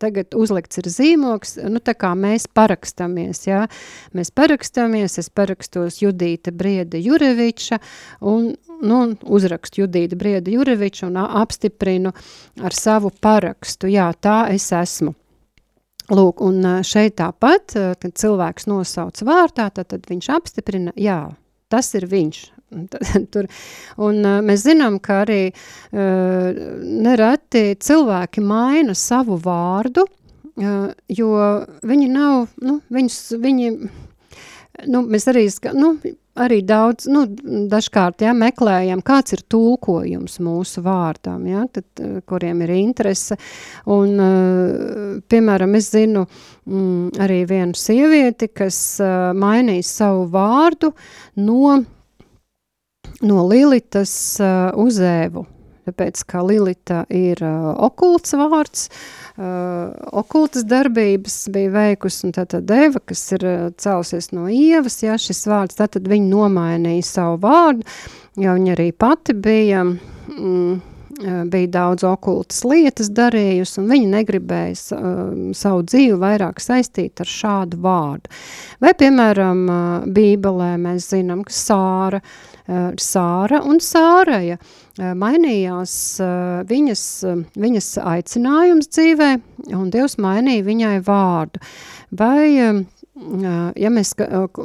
Tagad 0.01 0.33
uzlikts 0.33 0.79
ir 0.81 0.87
zīmoks, 0.89 1.57
nu 1.69 1.81
tā 1.83 1.93
kā 1.97 2.13
mēs 2.17 2.47
parakstamies, 2.49 3.43
jā. 3.45 3.63
Mēs 4.17 4.31
parakstamies, 4.33 5.19
es 5.21 5.29
parakstos 5.29 5.99
Judīta 6.01 6.53
Brieda 6.55 6.97
Jureviča 6.97 7.77
un, 8.25 8.53
nu, 8.81 9.01
uzrakstu 9.23 9.83
Judīta 9.83 10.17
Brieda 10.17 10.53
Jureviča 10.53 11.05
un 11.11 11.19
apstiprinu 11.23 12.13
ar 12.63 12.77
savu 12.77 13.13
parakstu, 13.21 13.91
jā, 13.93 14.09
tā 14.17 14.47
es 14.53 14.71
esmu. 14.73 15.13
Lūk, 16.13 16.41
un 16.43 16.81
šeit 16.83 17.15
tāpat, 17.21 17.77
kad 18.01 18.17
cilvēks 18.19 18.67
nosauc 18.67 19.21
vārtā, 19.23 19.69
tad, 19.71 19.87
tad 19.93 20.09
viņš 20.09 20.33
apstiprina, 20.33 20.91
jā, 20.99 21.21
tas 21.71 21.93
ir 21.95 22.09
viņš, 22.11 22.41
Tur. 23.33 23.49
Un 24.03 24.23
uh, 24.23 24.39
mēs 24.45 24.65
zinām, 24.67 24.99
ka 25.03 25.21
arī 25.25 25.41
uh, 25.51 26.63
nereti 27.05 27.65
cilvēki 27.83 28.43
maina 28.45 28.95
savu 28.97 29.37
vārdu, 29.41 30.07
uh, 30.07 30.89
jo 31.09 31.37
viņi 31.85 32.09
nav, 32.13 32.49
nu, 32.65 32.79
viņus, 32.93 33.21
viņi, 33.43 33.71
nu, 34.89 35.05
mēs 35.07 35.29
arī, 35.31 35.47
nu, 35.77 35.93
arī 36.43 36.63
daudz, 36.65 37.05
nu, 37.13 37.23
dažkārt, 37.69 38.23
ja, 38.25 38.33
meklējam, 38.33 39.03
kāds 39.05 39.35
ir 39.35 39.43
tulkojums 39.53 40.39
mūsu 40.41 40.81
vārdām, 40.85 41.45
ja, 41.45 41.65
tad, 41.69 41.85
kuriem 42.29 42.63
ir 42.65 42.73
interese, 42.79 43.37
un, 43.93 44.15
piemēram, 45.29 45.77
es 45.77 45.91
zinu 45.93 46.25
mm, 46.25 47.19
arī 47.21 47.43
vienu 47.49 47.77
sievieti, 47.77 48.49
kas 48.49 48.79
mainīja 49.37 49.85
savu 49.85 50.25
vārdu 50.33 50.93
no 51.45 51.75
no 53.25 53.47
Lilitas 53.47 54.13
uh, 54.41 54.69
uz 54.79 54.99
Ēvu. 55.01 55.45
Tāpēc, 55.83 56.21
ka 56.31 56.39
Lilita 56.47 57.01
ir 57.11 57.41
uh, 57.43 57.73
okults 57.83 58.35
vārds, 58.39 58.85
uh, 59.35 59.91
okultas 60.15 60.63
darbības 60.67 61.41
bija 61.51 61.73
veikusi, 61.73 62.29
un 62.29 62.37
tātad 62.37 62.71
Eva, 62.71 63.01
kas 63.03 63.25
ir 63.35 63.43
uh, 63.49 63.65
celsies 63.75 64.31
no 64.31 64.47
Ievas, 64.47 65.01
ja 65.03 65.17
šis 65.19 65.43
vārds, 65.51 65.79
tātad 65.81 66.07
viņa 66.07 66.29
nomainīja 66.31 67.09
savu 67.09 67.41
vārdu, 67.43 67.83
jo 68.39 68.55
viņa 68.55 68.73
arī 68.77 68.89
pati 68.95 69.35
bija 69.35 69.83
mm, 69.83 70.81
Eh, 71.21 71.45
bija 71.45 71.67
daudz 71.67 72.03
okultas 72.03 72.63
lietas 72.65 73.11
darījusi, 73.13 73.77
un 73.79 73.89
viņa 73.91 74.07
negribēja 74.15 74.97
uh, 74.97 75.43
savu 75.55 75.83
dzīvi 75.85 76.15
vairāk 76.19 76.61
saistīt 76.63 77.21
ar 77.21 77.29
šādu 77.29 77.77
vārdu. 77.83 78.31
Vai, 78.81 78.95
piemēram, 78.97 79.61
uh, 79.69 80.07
Bībelē 80.09 80.71
mēs 80.81 81.11
zinām, 81.13 81.43
ka 81.45 81.53
Sāra, 81.53 82.19
uh, 82.23 82.52
Sāra 83.01 83.59
un 83.67 83.81
Sāraja 83.83 84.55
uh, 84.59 85.11
mainījās 85.19 85.95
uh, 86.23 86.61
viņas, 86.69 87.03
viņas 87.59 87.89
aicinājums 87.99 88.91
dzīvē, 88.93 89.29
un 89.75 89.89
Dievs 89.93 90.15
mainīja 90.21 90.63
viņai 90.67 90.97
vārdu. 91.07 91.59
Vai, 92.13 92.53
ja 92.53 93.89
mēs, 93.89 94.13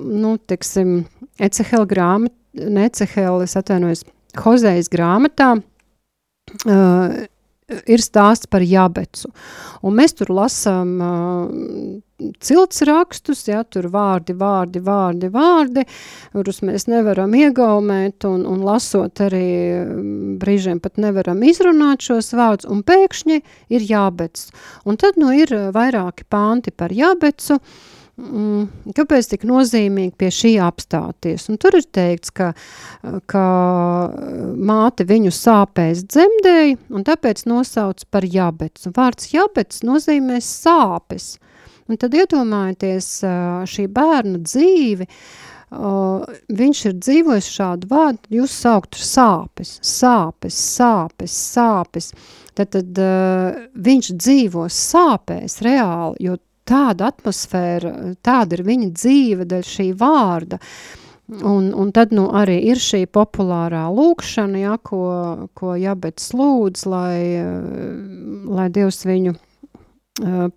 nu, 0.05 0.35
tiksim, 0.51 1.07
Ecehela 1.41 1.89
grāmata, 1.89 2.37
ne 2.59 2.85
Ecehela, 2.91 3.47
es 3.47 3.57
atvainojos, 3.57 4.05
Hozejas 4.45 4.91
grāmatā, 4.93 5.55
ir 7.89 8.05
stāsts 8.05 8.51
par 8.53 8.65
jabecu. 8.65 9.33
Un 9.81 9.97
mēs 9.97 10.13
tur 10.19 10.35
lasām 10.37 10.93
cilts 12.43 12.83
rakstus, 12.89 13.45
ja, 13.49 13.63
tur 13.65 13.89
vārdi, 13.93 14.35
vārdi, 14.39 14.83
vārdi, 14.85 15.31
vārdi, 15.35 15.85
kurus 16.33 16.63
mēs 16.67 16.89
nevaram 16.91 17.35
iegaumēt, 17.39 18.27
un, 18.29 18.47
un 18.49 18.65
lasot 18.67 19.23
arī 19.27 19.45
brīžiem 20.41 20.83
pat 20.83 20.99
nevaram 21.03 21.45
izrunāt 21.47 22.03
šos 22.09 22.33
vārdus, 22.39 22.71
un 22.71 22.83
pēkšņi 22.87 23.39
ir 23.75 23.87
jābec. 23.93 24.49
Un 24.89 24.99
tad, 25.01 25.21
nu, 25.21 25.31
ir 25.37 25.55
vairāki 25.75 26.27
panti 26.29 26.75
par 26.75 26.95
jābecu, 26.95 27.61
Mm, 28.19 28.65
kāpēc 28.99 29.29
tik 29.31 29.45
nozīmīgi 29.47 30.11
pie 30.19 30.29
šī 30.35 30.51
apstāties? 30.67 31.45
Un 31.53 31.59
tur 31.63 31.77
ir 31.79 31.85
teikts, 31.87 32.33
ka, 32.35 32.49
ka 33.31 33.43
māte 34.59 35.07
viņu 35.07 35.31
sāpēs 35.35 36.03
dzemdēja, 36.03 36.81
un 36.91 37.07
tāpēc 37.07 37.45
nosauc 37.47 38.03
par 38.11 38.27
jabets. 38.27 38.89
Un 38.91 38.97
vārds 38.97 39.31
jabets 39.31 39.85
nozīmē 39.87 40.41
sāpes. 40.43 41.37
Un 41.89 41.97
tad 41.97 42.13
iedomājieties 42.13 43.07
šī 43.73 43.87
bērna 43.89 44.43
dzīvi, 44.45 45.07
viņš 45.69 46.83
ir 46.91 46.99
dzīvojis 47.01 47.49
šādu 47.55 47.89
vārdu, 47.89 48.21
jūs 48.41 48.53
saukt 48.65 48.99
sāpes, 49.01 49.79
sāpes, 49.85 50.59
sāpes, 50.77 51.39
sāpes. 51.55 52.13
Tad, 52.59 52.73
tad 52.75 53.01
uh, 53.01 53.59
viņš 53.73 54.13
dzīvo 54.19 54.67
sāpēs 54.73 55.61
reāli, 55.65 56.27
jo 56.27 56.39
tāda 56.69 57.13
atmosfēra, 57.13 58.15
tāda 58.25 58.59
ir 58.59 58.65
viņa 58.67 58.89
dzīve 58.93 59.47
dēļ 59.49 59.69
šī 59.69 59.91
vārda. 60.01 60.59
Un, 61.29 61.69
un 61.77 61.93
tad 61.93 62.13
nu, 62.17 62.31
arī 62.33 62.57
ir 62.73 62.81
šī 62.81 63.05
populārā 63.13 63.85
lūkšana, 63.93 64.63
ja, 64.65 64.79
ko, 64.81 65.05
ko 65.57 65.77
Jabets 65.77 66.33
lūdz, 66.33 66.87
lai, 66.89 67.21
lai 68.49 68.69
Dievs 68.73 69.05
viņu 69.05 69.37
uh, 69.37 69.48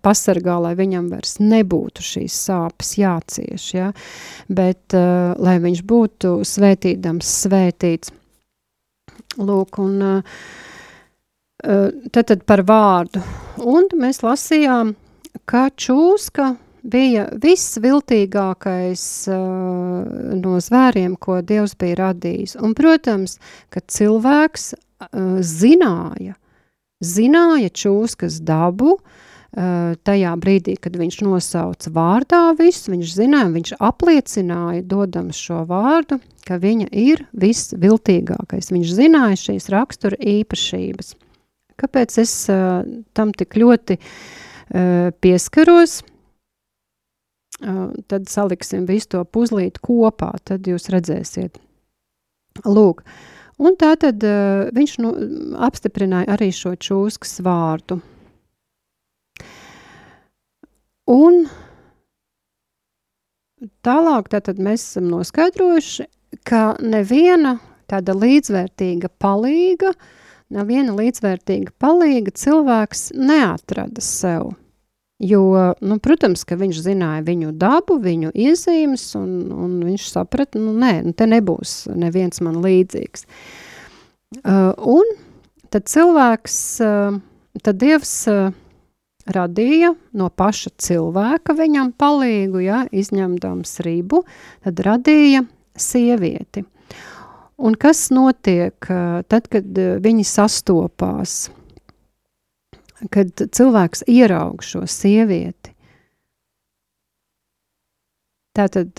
pasargā, 0.02 0.56
lai 0.64 0.72
viņam 0.78 1.10
vairs 1.12 1.36
nebūtu 1.42 2.02
šīs 2.02 2.38
sāpes 2.48 2.96
jācieš, 2.98 3.68
ja, 3.76 3.92
bet 4.50 4.96
uh, 4.98 5.32
lai 5.38 5.58
viņš 5.62 5.84
būtu 5.86 6.34
svētīdams 6.48 7.36
svētīts. 7.44 8.12
Lūk, 9.38 9.78
un 9.80 10.02
uh, 10.02 10.42
tad, 11.62 12.26
tad 12.26 12.42
par 12.48 12.64
vārdu. 12.68 13.22
Un 13.62 13.88
mēs 13.96 14.20
lasījām 14.26 14.92
ka 15.48 15.68
čūska 15.70 16.52
bija 16.82 17.28
visviltīgākais 17.42 19.04
uh, 19.30 19.38
no 20.38 20.58
zvēriem, 20.60 21.16
ko 21.16 21.40
Dievs 21.46 21.76
bija 21.78 22.00
radījis. 22.08 22.56
Un, 22.60 22.74
protams, 22.78 23.38
ka 23.70 23.80
cilvēks 23.86 24.72
uh, 24.74 25.38
zināja, 25.46 26.34
zināja 27.02 27.70
čūskas 27.70 28.40
dabu, 28.46 28.96
uh, 28.98 29.28
tajā 29.52 30.32
brīdī, 30.40 30.78
kad 30.80 30.94
viņš 30.96 31.18
nosauca 31.26 31.90
vārdā 31.92 32.42
visu, 32.56 32.92
viņš 32.94 33.16
zināja, 33.18 33.50
viņš 33.52 33.72
apliecināja, 33.84 34.84
dodams 34.88 35.36
šo 35.36 35.62
vārdu, 35.68 36.16
ka 36.48 36.56
viņa 36.62 36.88
ir 36.96 37.26
visviltīgākais. 37.36 38.72
Viņš 38.72 38.94
zināja 38.96 39.40
šīs 39.42 39.68
rakstura 39.74 40.16
īpašības. 40.16 41.12
Kāpēc 41.82 42.16
es 42.22 42.32
uh, 42.52 42.80
tam 43.12 43.34
tik 43.36 43.58
ļoti 43.60 43.98
uh, 43.98 45.12
pieskaros, 45.20 46.00
tad 48.10 48.26
saliksim 48.26 48.86
visu 48.88 49.08
to 49.14 49.24
puzlīt 49.24 49.78
kopā, 49.82 50.32
tad 50.42 50.66
jūs 50.66 50.88
redzēsiet. 50.90 51.60
Lūk, 52.66 53.04
un 53.62 53.76
tā 53.80 53.94
tad 54.00 54.24
viņš 54.74 54.96
nu, 55.00 55.12
apstiprināja 55.62 56.34
arī 56.34 56.50
šo 56.52 56.74
čūskas 56.74 57.38
vārdu. 57.44 58.00
Un 61.10 61.44
tālāk 63.86 64.30
tātad 64.32 64.60
mēs 64.62 64.84
esam 64.86 65.10
noskaidrojuši, 65.10 66.08
ka 66.48 66.72
neviena 66.80 67.58
tāda 67.90 68.14
līdzvērtīga 68.16 69.10
palīga 69.20 69.92
neviena 70.52 70.94
līdzvērtīga 70.96 71.72
palīga 71.80 72.32
cilvēks 72.36 73.12
neatrada 73.16 74.04
sev. 74.04 74.52
Jo, 75.22 75.42
nu, 75.78 75.98
protams, 76.02 76.42
ka 76.42 76.56
viņš 76.58 76.80
zināja 76.82 77.22
viņu 77.22 77.52
dabu, 77.54 78.00
viņu 78.02 78.32
iezīmes, 78.34 79.04
un, 79.18 79.52
un 79.54 79.76
viņš 79.86 80.08
saprata, 80.10 80.58
nu, 80.58 80.72
nē, 80.74 80.96
nu, 81.06 81.12
te 81.14 81.28
nebūs 81.30 81.84
neviens 81.94 82.42
man 82.42 82.58
līdzīgs. 82.64 83.28
Uh, 84.42 84.72
un 84.74 85.12
tad 85.70 85.86
cilvēks, 85.92 86.56
uh, 86.82 87.20
tad 87.62 87.78
Dievs 87.78 88.16
uh, 88.32 88.50
radīja 89.26 89.92
no 90.18 90.28
paša 90.28 90.72
cilvēka 90.82 91.54
viņam 91.58 91.92
palīgu, 91.98 92.62
ja, 92.64 92.82
izņemdams 92.90 93.78
ribu, 93.86 94.24
tad 94.64 94.82
radīja 94.82 95.44
sievieti. 95.78 96.64
Un 97.62 97.76
kas 97.78 98.08
notiek 98.10 98.74
tad, 99.30 99.48
kad 99.52 99.82
viņi 100.02 100.24
sastopās? 100.26 101.50
Kad 103.12 103.34
cilvēks 103.54 104.04
ieraug 104.10 104.62
šo 104.62 104.84
sievieti. 104.90 105.70
Tātad 108.52 108.98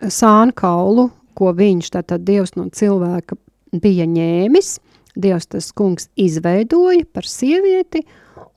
sānkaulu, 0.00 1.10
ko 1.36 1.52
viņš, 1.56 1.90
tātad 1.98 2.24
Dievs 2.26 2.54
no 2.56 2.66
cilvēka 2.74 3.36
bija 3.82 4.06
ņēmis, 4.08 4.78
Dievs 5.20 5.50
tas 5.52 5.70
kungs 5.76 6.08
izveidoja 6.16 7.04
par 7.12 7.26
sievieti 7.28 8.04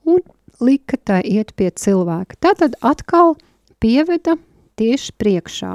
un 0.08 0.22
lika 0.64 0.98
tai 1.04 1.20
iet 1.24 1.52
pie 1.56 1.70
cilvēka. 1.70 2.38
Tātad 2.40 2.76
atkal 2.82 3.34
pieveda 3.82 4.36
tieši 4.78 5.14
priekšā. 5.20 5.74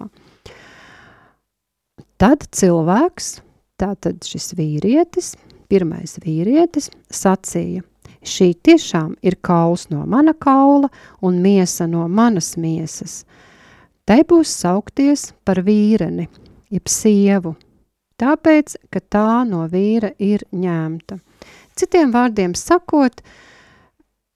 Tad 2.20 2.44
cilvēks, 2.52 3.38
tātad 3.80 4.26
šis 4.28 4.52
vīrietis, 4.60 5.36
pirmais 5.72 6.18
vīrietis, 6.20 6.90
sacīja, 7.08 7.86
šī 8.26 8.50
tiešām 8.66 9.14
ir 9.24 9.38
kauls 9.46 9.88
no 9.94 10.04
mana 10.10 10.34
kaula 10.36 10.90
un 11.24 11.40
miesa 11.44 11.88
no 11.88 12.08
manas 12.12 12.58
miesas. 12.60 13.24
Tai 14.04 14.20
būs 14.28 14.52
saukties 14.66 15.30
par 15.46 15.62
vīreni, 15.64 16.28
jeb 16.74 16.92
sievu, 16.92 17.54
tāpēc, 18.20 18.78
ka 18.94 19.02
tā 19.02 19.44
no 19.50 19.66
vīra 19.72 20.12
ir 20.20 20.46
ņemta. 20.52 21.20
Citiem 21.80 22.12
vārdiem 22.12 22.56
sakot, 22.58 23.22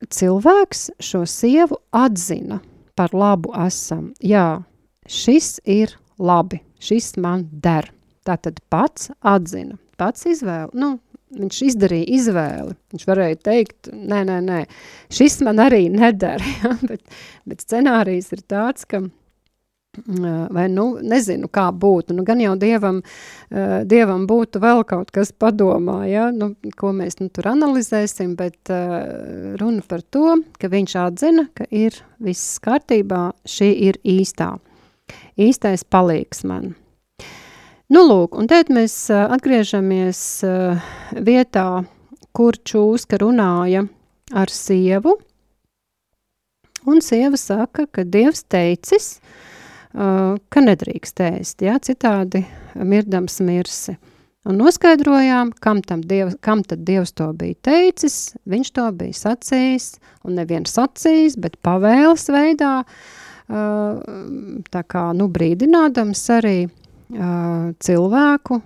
cilvēks 0.09 0.89
šo 1.03 1.23
sievu 1.29 1.79
atzina 1.91 2.61
par 2.95 3.15
labu 3.15 3.53
esam. 3.65 4.11
Jā, 4.23 4.63
šis 5.07 5.57
ir 5.65 5.97
labi, 6.19 6.61
šis 6.83 7.15
man 7.21 7.47
der. 7.51 7.91
Tātad 8.23 8.61
pats 8.71 9.09
atzina, 9.19 9.75
pats 9.99 10.23
izvēle, 10.31 10.69
nu, 10.79 10.93
viņš 11.35 11.59
izdarīja 11.67 12.07
izvēli. 12.17 12.75
Viņš 12.93 13.07
varēja 13.09 13.39
teikt, 13.49 13.89
nē, 13.91 14.21
nē, 14.29 14.37
nē, 14.45 14.61
šis 15.13 15.41
man 15.43 15.59
arī 15.63 15.87
neder, 15.91 16.43
ja? 16.61 16.75
bet, 16.87 17.03
bet 17.49 17.65
scenārijs 17.65 18.31
ir 18.35 18.45
tāds, 18.47 18.87
ka 18.87 19.03
vai 20.49 20.65
nu, 20.73 20.97
nezinu, 21.05 21.47
kā 21.53 21.67
būtu, 21.69 22.15
nu, 22.17 22.23
gan 22.25 22.41
jau 22.41 22.55
Dievam, 22.57 23.01
Dievam 23.85 24.25
būtu 24.29 24.61
vēl 24.63 24.81
kaut 24.89 25.11
kas 25.13 25.31
padomā, 25.31 26.03
ja, 26.09 26.29
nu, 26.33 26.53
ko 26.79 26.93
mēs 26.95 27.19
nu, 27.21 27.29
tur 27.29 27.51
analizēsim, 27.51 28.33
bet 28.39 28.73
uh, 28.73 29.53
runa 29.61 29.83
par 29.87 30.01
to, 30.01 30.39
ka 30.57 30.69
viņš 30.73 30.95
atzina, 31.03 31.47
ka 31.53 31.67
ir 31.69 31.99
viss 32.23 32.57
kārtībā, 32.63 33.31
šī 33.45 33.69
ir 33.89 33.99
īstā. 34.01 34.55
Īstais 35.37 35.83
palīgs 35.85 36.41
man. 36.49 36.73
Nu, 37.93 38.01
lūk, 38.07 38.39
un 38.39 38.49
tad 38.49 38.71
mēs 38.73 38.95
atgriežamies 39.13 40.23
uh, 40.47 40.81
vietā, 41.13 41.83
kur 42.33 42.57
čūska 42.57 43.21
runāja 43.21 43.85
ar 44.33 44.49
sievu, 44.49 45.19
un 46.89 47.01
sieva 47.05 47.37
saka, 47.37 47.85
ka 47.85 48.03
Dievs 48.03 48.43
teicis, 48.49 49.19
ka 49.93 50.63
nedrīkst 50.65 51.21
ēst, 51.21 51.61
ja, 51.65 51.77
citādi 51.81 52.43
mirdams 52.73 53.39
mirsi. 53.45 53.97
Un 54.43 54.57
noskaidrojām, 54.59 55.53
kam, 55.63 55.79
dievs, 55.85 56.35
kam 56.43 56.65
tad 56.67 56.81
Dievs 56.83 57.13
to 57.15 57.29
bija 57.37 57.55
teicis, 57.63 58.33
viņš 58.49 58.71
to 58.75 58.87
bija 58.99 59.15
sacījis, 59.15 59.85
un 60.27 60.35
neviens 60.35 60.73
sacījis, 60.75 61.37
bet 61.39 61.55
pavēles 61.63 62.27
veidā, 62.33 62.73
tā 63.47 64.81
kā, 64.91 65.03
nu, 65.15 65.29
brīdinādams 65.31 66.25
arī 66.35 66.57
cilvēku, 67.87 68.59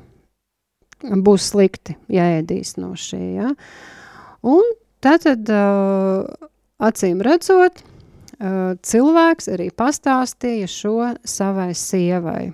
būs 1.27 1.51
slikti, 1.51 1.93
ja 2.09 2.25
ēdīs 2.39 2.73
no 2.81 2.95
šī, 2.97 3.21
ja. 3.37 3.53
Un 4.47 4.65
tātad, 5.05 5.45
acīm 6.81 7.21
redzot, 7.21 7.83
cilvēks 8.37 9.49
arī 9.53 9.69
pastāstīja 9.73 10.69
šo 10.69 10.97
savai 11.25 11.71
sievai. 11.77 12.51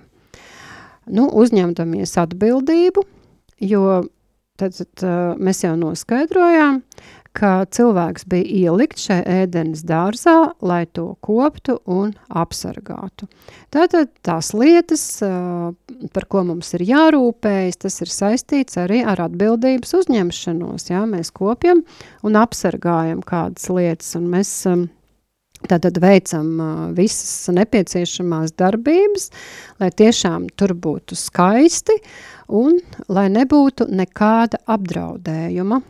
Nu, 1.04 1.28
uzņemdamies 1.28 2.16
atbildību, 2.22 3.02
jo 3.60 3.88
tad, 4.56 4.78
tad 4.78 5.04
mēs 5.36 5.60
jau 5.66 5.74
noskaidrojām, 5.76 6.80
ka 7.34 7.66
cilvēks 7.74 8.28
bija 8.30 8.70
ielikt 8.70 9.00
šai 9.02 9.18
ēdenes 9.42 9.82
dārzā, 9.86 10.54
lai 10.62 10.84
to 10.86 11.08
koptu 11.24 11.80
un 11.90 12.14
apsargātu. 12.30 13.26
Tātad 13.74 14.12
tās 14.24 14.52
lietas, 14.54 15.04
par 16.14 16.28
ko 16.30 16.44
mums 16.46 16.70
ir 16.78 16.86
jārūpējas, 16.86 17.80
tas 17.84 18.00
ir 18.06 18.12
saistīts 18.14 18.78
arī 18.80 19.02
ar 19.02 19.26
atbildības 19.26 19.96
uzņemšanos. 19.98 20.88
Jā? 20.94 21.02
Mēs 21.10 21.34
kopjam 21.34 21.82
un 22.24 22.38
apsargājam 22.38 23.24
kādas 23.26 23.66
lietas, 23.68 24.14
un 24.20 24.30
mēs 24.30 24.54
Tātad 25.64 25.96
veicam 26.02 26.48
uh, 26.60 26.72
visas 26.92 27.48
nepieciešamās 27.56 28.52
darbības, 28.60 29.30
lai 29.80 29.88
tiešām 29.96 30.50
tur 30.60 30.74
būtu 30.76 31.16
skaisti 31.16 31.96
un 32.52 32.76
lai 33.08 33.30
nebūtu 33.32 33.88
nekāda 33.88 34.60
apdraudējuma. 34.68 35.80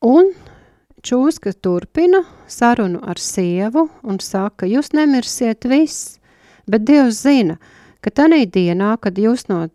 Un 0.00 0.32
čūska 1.04 1.52
turpina 1.62 2.24
sarunu 2.50 3.04
ar 3.06 3.20
sievu 3.20 3.86
un 4.02 4.18
saka, 4.18 4.66
jūs 4.66 4.90
nemirsiet 4.96 5.68
viss, 5.68 6.16
bet 6.66 6.88
Dievs 6.88 7.22
zina, 7.22 7.60
ka 8.00 8.10
tanī 8.10 8.46
dienā, 8.50 8.96
kad 8.98 9.18
jūs 9.20 9.46
no, 9.52 9.66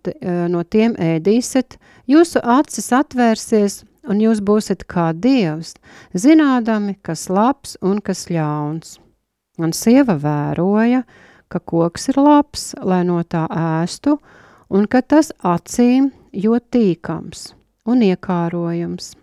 no 0.52 0.64
tiem 0.64 0.98
ēdīsiet, 1.00 1.78
jūsu 2.10 2.42
acis 2.42 2.92
atvērsies 2.98 3.84
un 4.10 4.22
jūs 4.22 4.42
būsiet 4.46 4.86
kā 4.90 5.10
Dievs, 5.14 5.76
zinādami, 6.14 6.98
kas 7.02 7.28
labs 7.30 7.76
un 7.82 8.02
kas 8.06 8.28
ļauns. 8.32 8.98
Un 9.62 9.72
sieva 9.76 10.18
vēroja, 10.20 11.04
ka 11.48 11.60
koks 11.60 12.10
ir 12.12 12.20
labs, 12.20 12.74
lai 12.84 13.04
no 13.08 13.22
tā 13.24 13.46
ēstu, 13.48 14.18
un 14.70 14.88
ka 14.92 15.02
tas 15.02 15.32
acīm 15.44 16.12
jūt 16.34 16.72
tīkams 16.76 17.54
un 17.86 18.02
iekārojams 18.04 19.14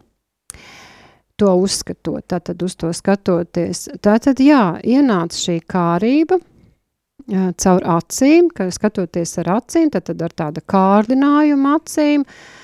to 1.41 1.51
uzskatot, 1.59 2.23
tātad 2.31 2.61
uz 2.63 2.77
to 2.79 2.93
skatoties. 2.95 3.89
Tātad, 4.05 4.39
jā, 4.39 4.79
ienāca 4.87 5.37
šī 5.37 5.59
kārība 5.67 6.39
caur 7.59 7.85
acīm, 7.97 8.51
ka 8.55 8.69
skatoties 8.71 9.37
ar 9.43 9.57
acīm, 9.59 9.91
tad 9.93 10.11
ar 10.23 10.35
tāda 10.39 10.63
kārdinājuma 10.69 11.77
acīm, 11.81 12.23
uh, 12.23 12.62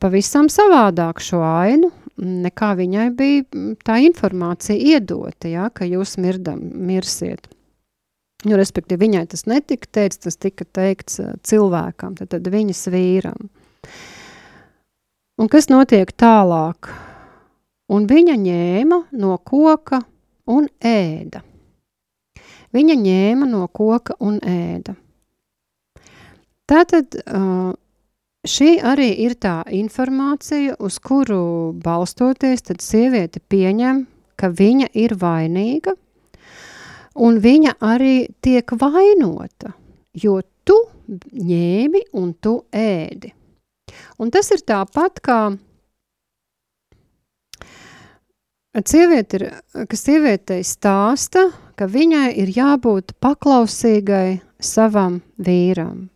pavisam 0.00 0.50
savādāk 0.52 1.22
šo 1.24 1.40
ainu, 1.44 1.90
nekā 2.20 2.74
viņai 2.78 3.08
bija 3.16 3.72
tā 3.86 3.98
informācija 4.04 4.76
iedota, 4.76 5.50
jā, 5.50 5.70
ka 5.74 5.88
jūs 5.88 6.16
mirdam, 6.22 6.60
mirsiet. 6.88 7.48
Nu, 8.44 8.58
respektīvi, 8.60 9.06
viņai 9.06 9.24
tas 9.32 9.46
netika 9.48 9.88
teikts, 9.98 10.20
tas 10.26 10.36
tika 10.36 10.66
teikts 10.68 11.18
cilvēkam, 11.48 12.18
tad, 12.18 12.34
tad 12.34 12.52
viņas 12.52 12.84
vīram. 12.92 13.48
Un 15.40 15.48
kas 15.50 15.70
notiek 15.72 16.12
tālāk? 16.12 16.92
un 17.92 18.06
viņa 18.08 18.36
ņēma 18.40 19.00
no 19.20 19.36
koka 19.44 20.00
un 20.50 20.68
ēda. 20.80 21.42
Viņa 22.74 22.96
ņēma 23.00 23.48
no 23.48 23.66
koka 23.68 24.16
un 24.24 24.40
ēda. 24.40 24.96
Tātad 26.64 27.14
šī 28.44 28.78
arī 28.84 29.10
ir 29.24 29.36
tā 29.40 29.62
informācija, 29.72 30.76
uz 30.78 30.98
kuru 31.02 31.72
balstoties, 31.84 32.64
tad 32.68 32.82
sieviete 32.84 33.40
pieņem, 33.40 34.04
ka 34.36 34.50
viņa 34.50 34.90
ir 34.98 35.14
vainīga, 35.20 35.94
un 37.24 37.38
viņa 37.40 37.76
arī 37.84 38.16
tiek 38.44 38.74
vainota, 38.80 39.74
jo 40.14 40.40
tu 40.64 40.78
ņēmi 41.32 42.08
un 42.16 42.34
tu 42.40 42.58
ēdi. 42.72 43.32
Un 44.18 44.32
tas 44.34 44.50
ir 44.54 44.64
tāpat 44.66 45.20
kā 45.22 45.40
Sieviete 48.74 49.38
ir, 49.38 49.42
ka 49.86 49.94
sievietei 49.94 50.64
stāsta, 50.66 51.44
ka 51.78 51.86
viņai 51.86 52.32
ir 52.42 52.50
jābūt 52.56 53.12
paklausīgai 53.22 54.40
savam 54.58 55.20
vīram. 55.38 56.08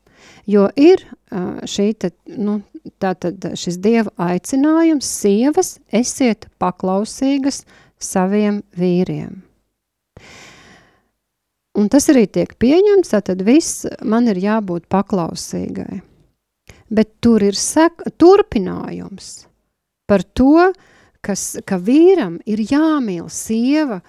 Jo 0.43 0.67
ir 0.75 1.05
šī 1.29 1.89
te, 2.01 2.11
nu, 2.37 2.61
tātad 3.03 3.43
šis 3.59 3.79
dieva 3.83 4.13
aicinājums, 4.31 5.09
sievas, 5.21 5.77
esiet 5.93 6.49
paklausīgas 6.61 7.65
saviem 8.01 8.63
vīriem. 8.79 9.43
Un 11.79 11.87
tas 11.93 12.09
arī 12.11 12.25
tiek 12.27 12.57
pieņemts, 12.59 13.13
tātad 13.13 13.45
viss 13.47 13.85
man 14.03 14.27
ir 14.31 14.41
jābūt 14.43 14.89
paklausīgai. 14.91 16.01
Bet 16.89 17.19
tur 17.23 17.45
ir 17.45 17.55
sek, 17.59 18.03
turpinājums 18.19 19.47
par 20.09 20.25
to, 20.25 20.71
kas, 21.21 21.59
ka 21.69 21.77
vīram 21.77 22.39
ir 22.49 22.65
jāmīl 22.65 23.29
sieva 23.31 24.01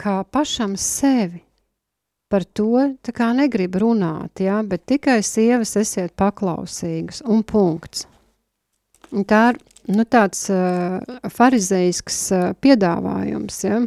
kā 0.00 0.16
pašam 0.32 0.74
sevi 0.80 1.42
par 2.30 2.46
to 2.54 2.86
negrib 3.34 3.76
runāt, 3.82 4.40
ja, 4.40 4.60
bet 4.62 4.86
tikai 4.86 5.18
sievas 5.26 5.74
esiet 5.76 6.14
paklausīgas 6.18 7.24
un 7.26 7.42
punkts. 7.42 8.06
Un 9.10 9.26
tā 9.26 9.48
ir 9.50 9.58
nu, 9.90 10.04
tāds 10.06 10.44
uh, 10.54 11.00
farizejisks 11.34 12.20
uh, 12.36 12.44
piedāvājums, 12.62 13.56
ja, 13.66 13.80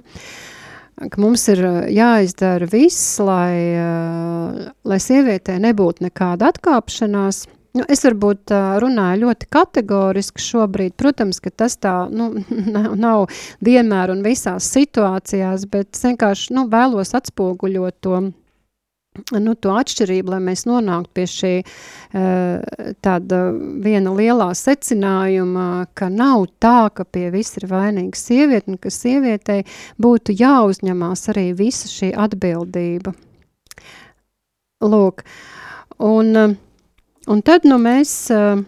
ka 0.99 1.21
mums 1.23 1.47
ir 1.53 1.63
jāizdara 1.95 2.67
viss, 2.67 3.15
lai, 3.23 3.55
uh, 3.79 4.71
lai 4.83 4.99
sievietē 4.99 5.55
nebūtu 5.63 6.09
nekāda 6.09 6.51
atkāpšanās. 6.51 7.45
Nu, 7.73 7.81
es 7.89 8.03
varbūt 8.05 8.51
uh, 8.53 8.75
runāju 8.83 9.23
ļoti 9.23 9.47
kategoriski 9.49 10.43
šobrīd. 10.45 10.93
Protams, 10.99 11.39
ka 11.41 11.49
tas 11.49 11.73
tā 11.81 11.93
nu, 12.13 12.29
nav, 13.05 13.25
vienmēr 13.65 14.13
un 14.13 14.21
visās 14.25 14.67
situācijās, 14.75 15.65
bet 15.73 15.89
es 15.95 16.05
vienkārši 16.05 16.53
nu, 16.53 16.67
vēlos 16.69 17.15
atspoguļot 17.17 17.97
to 18.05 18.19
nu, 19.37 19.53
to 19.57 19.73
atšķirību, 19.73 20.33
lai 20.33 20.39
mēs 20.41 20.65
nonāktu 20.69 21.11
pie 21.17 21.25
šī 21.29 21.51
uh, 21.61 22.91
tāda 23.05 23.39
viena 23.85 24.13
lielā 24.17 24.49
secinājuma, 24.57 25.67
ka 25.97 26.09
nav 26.13 26.47
tā, 26.63 26.89
ka 26.93 27.05
pie 27.05 27.29
viss 27.33 27.57
ir 27.57 27.67
vainīga 27.71 28.17
sieviete, 28.17 28.73
un 28.73 28.79
ka 28.81 28.93
sievietei 28.93 29.63
būtu 30.01 30.35
jāuzņemās 30.39 31.25
arī 31.33 31.47
visa 31.57 31.89
šī 31.89 32.11
atbildība. 32.25 33.13
Lūk, 34.83 35.23
un, 36.03 36.57
un 37.27 37.41
tad 37.45 37.67
nu 37.67 37.77
mēs 37.81 38.13
uh, 38.33 38.63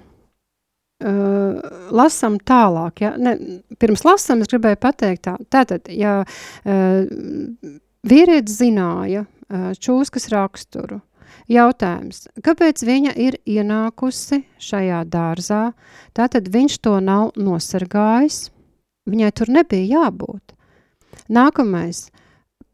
uh, 1.04 1.72
lasam 1.96 2.38
tālāk, 2.40 3.04
ja? 3.06 3.16
ne, 3.18 3.36
pirms 3.82 4.06
lasam 4.08 4.44
es 4.44 4.52
gribēju 4.52 4.82
pateikt 4.82 5.26
tā, 5.28 5.36
tātad, 5.52 5.90
ja 5.92 6.22
uh, 6.24 7.74
vīrietis 8.06 8.62
zināja, 8.62 9.26
čūskas 9.78 10.30
raksturu. 10.34 11.00
Jautājums, 11.52 12.24
kāpēc 12.42 12.82
viņa 12.88 13.12
ir 13.22 13.36
ienākusi 13.46 14.40
šajā 14.62 15.04
dārzā, 15.14 15.62
tātad 16.18 16.48
viņš 16.50 16.78
to 16.82 16.96
nav 17.04 17.36
nosargājis, 17.38 18.48
viņai 19.06 19.30
tur 19.38 19.52
nebija 19.54 20.00
jābūt. 20.00 20.56
Nākamais, 21.30 22.08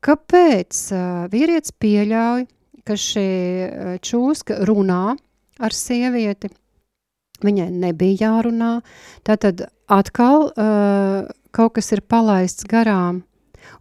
kāpēc 0.03 0.85
uh, 0.95 1.03
vīrietis 1.31 1.75
pieļauj, 1.83 2.47
ka 2.87 2.97
šī 2.97 3.27
uh, 3.27 3.91
čūska 4.03 4.61
runā 4.69 5.17
ar 5.61 5.75
sievieti, 5.75 6.51
viņai 7.45 7.69
nebija 7.73 8.27
jārunā, 8.27 8.73
tātad 9.27 9.67
atkal 9.91 10.49
uh, 10.51 11.29
kaut 11.51 11.77
kas 11.77 11.91
ir 11.95 12.03
palaists 12.05 12.67
garām, 12.69 13.23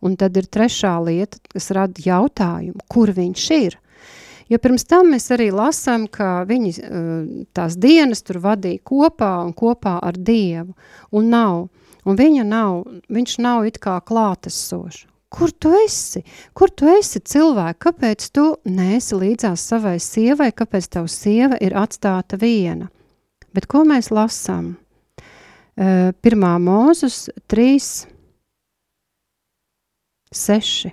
Un 0.00 0.16
tad 0.16 0.36
ir 0.40 0.48
trešā 0.48 0.94
lieta, 1.04 1.40
kas 1.52 1.70
rada 1.76 2.02
jautājumu, 2.04 2.80
kur 2.90 3.12
viņš 3.16 3.46
ir. 3.58 3.76
Jo 4.50 4.58
pirms 4.58 4.86
tam 4.90 5.12
mēs 5.14 5.28
arī 5.34 5.50
lasām, 5.54 6.08
ka 6.10 6.42
viņi 6.48 6.72
eh, 6.72 7.02
tās 7.54 7.76
dienas 7.78 8.24
tur 8.26 8.40
vadīja 8.42 8.82
kopā 8.86 9.34
un 9.44 9.52
kopā 9.54 9.98
ar 10.02 10.18
Dievu. 10.18 10.74
Un 11.14 11.30
nav. 11.30 11.68
Un 12.08 12.16
viņa 12.16 12.46
nav, 12.48 12.86
viņš 13.12 13.36
nav 13.44 13.68
it 13.68 13.76
kā 13.78 13.98
klātesošs. 14.00 15.04
Kur 15.30 15.52
tu 15.54 15.70
esi? 15.84 16.24
Kur 16.58 16.72
tu 16.74 16.88
esi 16.90 17.20
cilvēki? 17.22 17.78
Kāpēc 17.86 18.28
tu 18.34 18.46
neesi 18.66 19.14
līdzās 19.14 19.62
savai 19.72 19.96
sievai? 20.02 20.50
Kāpēc 20.50 20.90
tavu 20.96 21.10
sieva 21.10 21.58
ir 21.62 21.76
atstāta 21.78 22.38
viena? 22.40 22.90
Bet 23.54 23.68
ko 23.70 23.84
mēs 23.86 24.10
lasām? 24.14 24.74
Uh, 25.80 26.10
pirmā 26.22 26.56
mūzus 26.60 27.28
3, 27.48 28.08
seši. 30.34 30.90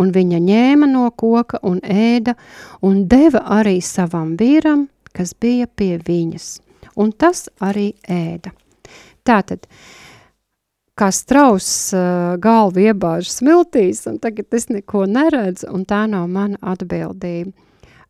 Un 0.00 0.12
viņa 0.14 0.38
ņēma 0.40 0.86
no 0.88 1.08
koka 1.10 1.58
un 1.66 1.82
ēda, 1.82 2.36
un 2.86 3.04
deva 3.10 3.42
arī 3.58 3.80
savam 3.84 4.36
vīram, 4.38 4.86
kas 5.12 5.34
bija 5.34 5.66
pie 5.66 5.96
viņas, 6.06 6.60
un 6.96 7.10
tas 7.12 7.48
arī 7.60 7.90
ēda. 8.08 8.54
Tātad, 9.26 9.66
kā 11.00 11.08
strauss 11.14 11.94
galvu 12.42 12.84
iebāž 12.84 13.30
smiltīs, 13.32 14.04
un 14.10 14.20
tagad 14.20 14.52
es 14.56 14.68
neko 14.68 15.06
neredzu, 15.08 15.70
un 15.72 15.86
tā 15.88 16.04
nav 16.10 16.28
mana 16.28 16.60
atbildība. 16.60 17.54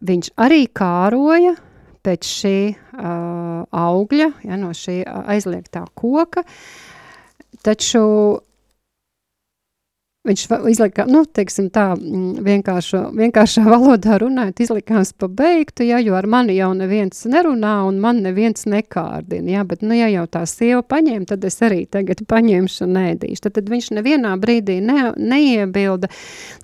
Viņš 0.01 0.31
arī 0.41 0.65
kāroja 0.73 1.55
pēc 2.01 2.29
šī 2.41 2.57
uh, 2.73 3.67
augļa, 3.69 4.31
ja, 4.49 4.57
no 4.57 4.73
šī 4.77 5.03
aizliegtā 5.05 5.85
koka, 5.95 6.47
taču 7.67 8.05
Viņš 10.29 10.43
izlika, 10.69 11.07
nu, 11.09 11.23
teiksim 11.25 11.71
tā, 11.73 11.95
mm, 11.97 12.43
vienkāršo, 12.45 12.99
vienkāršā 13.17 13.63
valodā 13.65 14.19
runājot, 14.21 14.59
izlikās 14.61 15.15
pa 15.17 15.31
beigtu, 15.33 15.87
ja, 15.89 15.97
jo 16.05 16.13
ar 16.19 16.29
mani 16.29 16.59
jau 16.59 16.75
neviens 16.77 17.23
nerunā 17.25 17.79
un 17.89 18.03
man 18.03 18.21
neviens 18.21 18.67
nekārdina, 18.69 19.49
ja, 19.55 19.63
bet, 19.65 19.81
nu, 19.81 19.97
ja 19.97 20.11
jau 20.13 20.27
tā 20.29 20.43
sieva 20.45 20.83
paņēma, 20.85 21.25
tad 21.31 21.47
es 21.49 21.57
arī 21.65 21.87
tagad 21.89 22.21
paņemšu 22.29 22.85
un 22.85 23.01
ēdīšu. 23.01 23.47
Tad, 23.47 23.57
tad 23.57 23.73
viņš 23.73 23.89
nevienā 23.97 24.35
brīdī 24.45 24.77
ne, 24.85 25.09
neiebilda, 25.17 26.13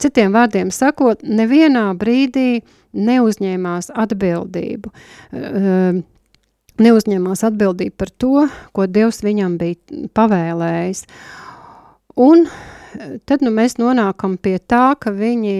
citiem 0.04 0.36
vārdiem 0.36 0.68
sakot, 0.68 1.24
nevienā 1.24 1.86
brīdī 1.96 2.61
neuzņēmās 2.92 3.88
atbildību. 4.04 4.92
Uh, 5.32 6.04
neuzņēmās 6.76 7.48
atbildību 7.48 7.96
par 7.96 8.12
to, 8.20 8.46
ko 8.76 8.84
Dievs 8.84 9.24
viņam 9.24 9.57
bija 9.64 10.07
pavēlējis. 10.12 11.07
Un 12.20 12.48
tad 13.28 13.42
nu, 13.44 13.51
mēs 13.55 13.76
nonākam 13.80 14.36
pie 14.42 14.57
tā, 14.59 14.94
ka 15.01 15.12
viņi 15.14 15.57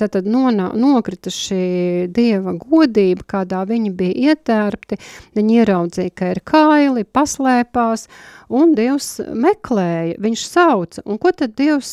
tad, 0.00 0.12
tad 0.18 0.28
nonā, 0.28 0.70
nokrita 0.78 1.32
šī 1.32 2.08
dieva 2.12 2.54
godība, 2.60 3.26
kādā 3.36 3.62
viņi 3.68 3.92
bija 3.96 4.32
ietērpti. 4.32 4.98
Viņi 5.36 5.58
ieraudzīja, 5.62 6.14
ka 6.16 6.30
ir 6.34 6.42
kaili, 6.46 7.04
paslēpās, 7.04 8.06
un 8.52 8.74
Dievs 8.76 9.14
meklēja, 9.32 10.18
viņš 10.20 10.44
sauca. 10.44 11.02
Un 11.08 11.18
ko 11.20 11.32
tad 11.36 11.54
Dievs, 11.56 11.90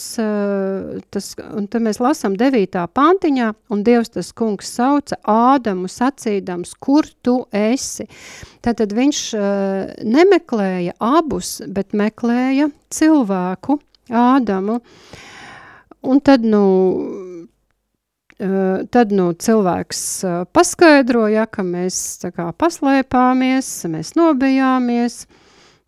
tas, 1.13 1.29
un 1.55 1.69
tad 1.71 1.85
mēs 1.85 2.01
lasām 2.03 2.35
9. 2.39 2.83
pantiņā, 2.95 3.51
un 3.71 3.83
Dievs 3.87 4.11
tas 4.15 4.33
kungs 4.35 4.71
sauca 4.75 5.19
Ādamu 5.23 5.87
sacīdams, 5.91 6.75
kur 6.83 7.07
tu 7.23 7.41
esi. 7.55 8.09
Tātad 8.65 8.91
viņš 8.95 9.21
nemeklēja 10.03 10.97
abus, 10.99 11.59
bet 11.67 11.95
meklēja 11.95 12.67
cilvēku, 12.91 13.79
Ādamu. 14.09 14.79
Un 16.01 16.19
tad, 16.23 16.45
nu, 16.47 16.63
uh, 18.39 18.85
tad 18.91 19.11
nu, 19.11 19.31
cilvēks 19.35 20.01
uh, 20.23 20.39
paskaidroja, 20.55 21.45
ka 21.51 21.65
mēs 21.67 21.97
kā, 22.31 22.49
paslēpāmies, 22.55 23.71
mēs 23.91 24.15
nobijāmies. 24.19 25.25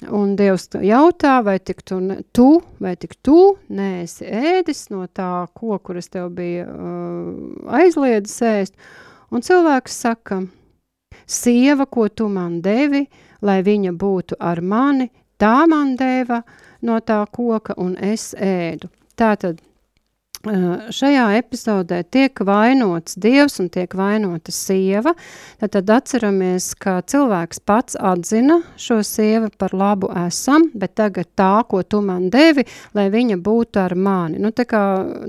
Un 0.01 0.33
Dievs 0.33 0.65
jautā, 0.81 1.35
vai 1.45 1.59
tik 1.61 1.83
tu, 1.85 1.99
tu, 2.33 2.47
vai 2.81 2.95
tik 2.97 3.13
tu 3.21 3.53
neesi 3.69 4.25
ēdis 4.25 4.87
no 4.89 5.05
tā 5.05 5.45
koka, 5.53 5.91
kuras 5.91 6.09
tev 6.09 6.31
bija 6.33 6.65
uh, 6.65 7.29
aizliedzis 7.77 8.41
ēst. 8.49 8.73
Un 9.31 9.45
cilvēks 9.45 9.99
saka, 10.01 10.41
sieva, 11.29 11.85
ko 11.85 12.07
tu 12.09 12.27
man 12.33 12.59
devi, 12.65 13.05
lai 13.45 13.61
viņa 13.63 13.93
būtu 13.93 14.41
ar 14.41 14.59
mani, 14.65 15.07
tā 15.37 15.53
man 15.69 15.93
deva, 16.01 16.41
uh, 16.41 16.60
no 16.81 16.99
tā 16.99 17.23
koka 17.31 17.77
un 17.77 17.97
es 17.97 18.31
ēdu. 18.37 18.89
Tātad 19.19 19.59
šajā 20.41 21.25
epizodē 21.37 22.01
tiek 22.09 22.39
vainots 22.45 23.13
dievs 23.21 23.59
un 23.61 23.69
tiek 23.69 23.93
vainota 23.93 24.51
sieva. 24.51 25.13
Tad 25.61 25.89
atceramies, 25.89 26.73
ka 26.81 27.01
cilvēks 27.05 27.61
pats 27.65 27.97
atzina 27.99 28.61
šo 28.79 29.01
sievu 29.05 29.51
par 29.57 29.75
labu 29.77 30.09
esam, 30.25 30.71
bet 30.73 30.95
tagad 30.97 31.29
tā, 31.37 31.63
ko 31.69 31.83
tu 31.83 32.01
man 32.01 32.29
devi, 32.33 32.65
lai 32.97 33.09
viņa 33.13 33.37
būtu 33.37 33.83
ar 33.83 33.95
mani. 33.95 34.39
Nu, 34.41 34.51
tā 34.51 34.65
kā 34.65 34.81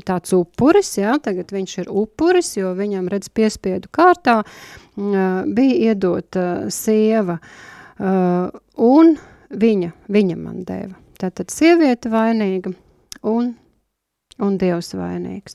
tāds 0.07 0.33
upuris, 0.33 0.97
jā, 0.97 1.19
tagad 1.23 1.53
viņš 1.53 1.79
ir 1.85 1.93
upuris, 1.93 2.57
jo 2.57 2.73
viņam 2.79 3.11
redz 3.13 3.29
piespiedu 3.29 3.93
kārtā 3.93 4.43
bija 4.97 5.93
iedota 5.93 6.71
sieva 6.73 7.39
un 8.01 9.15
viņa, 9.53 9.93
viņa 10.09 10.41
man 10.41 10.65
deva. 10.65 11.02
Tātad 11.23 11.53
sieviete 11.55 12.11
vainīga 12.11 12.73
un, 13.31 13.53
un 14.43 14.55
Dievs 14.59 14.91
vainīgs. 14.99 15.55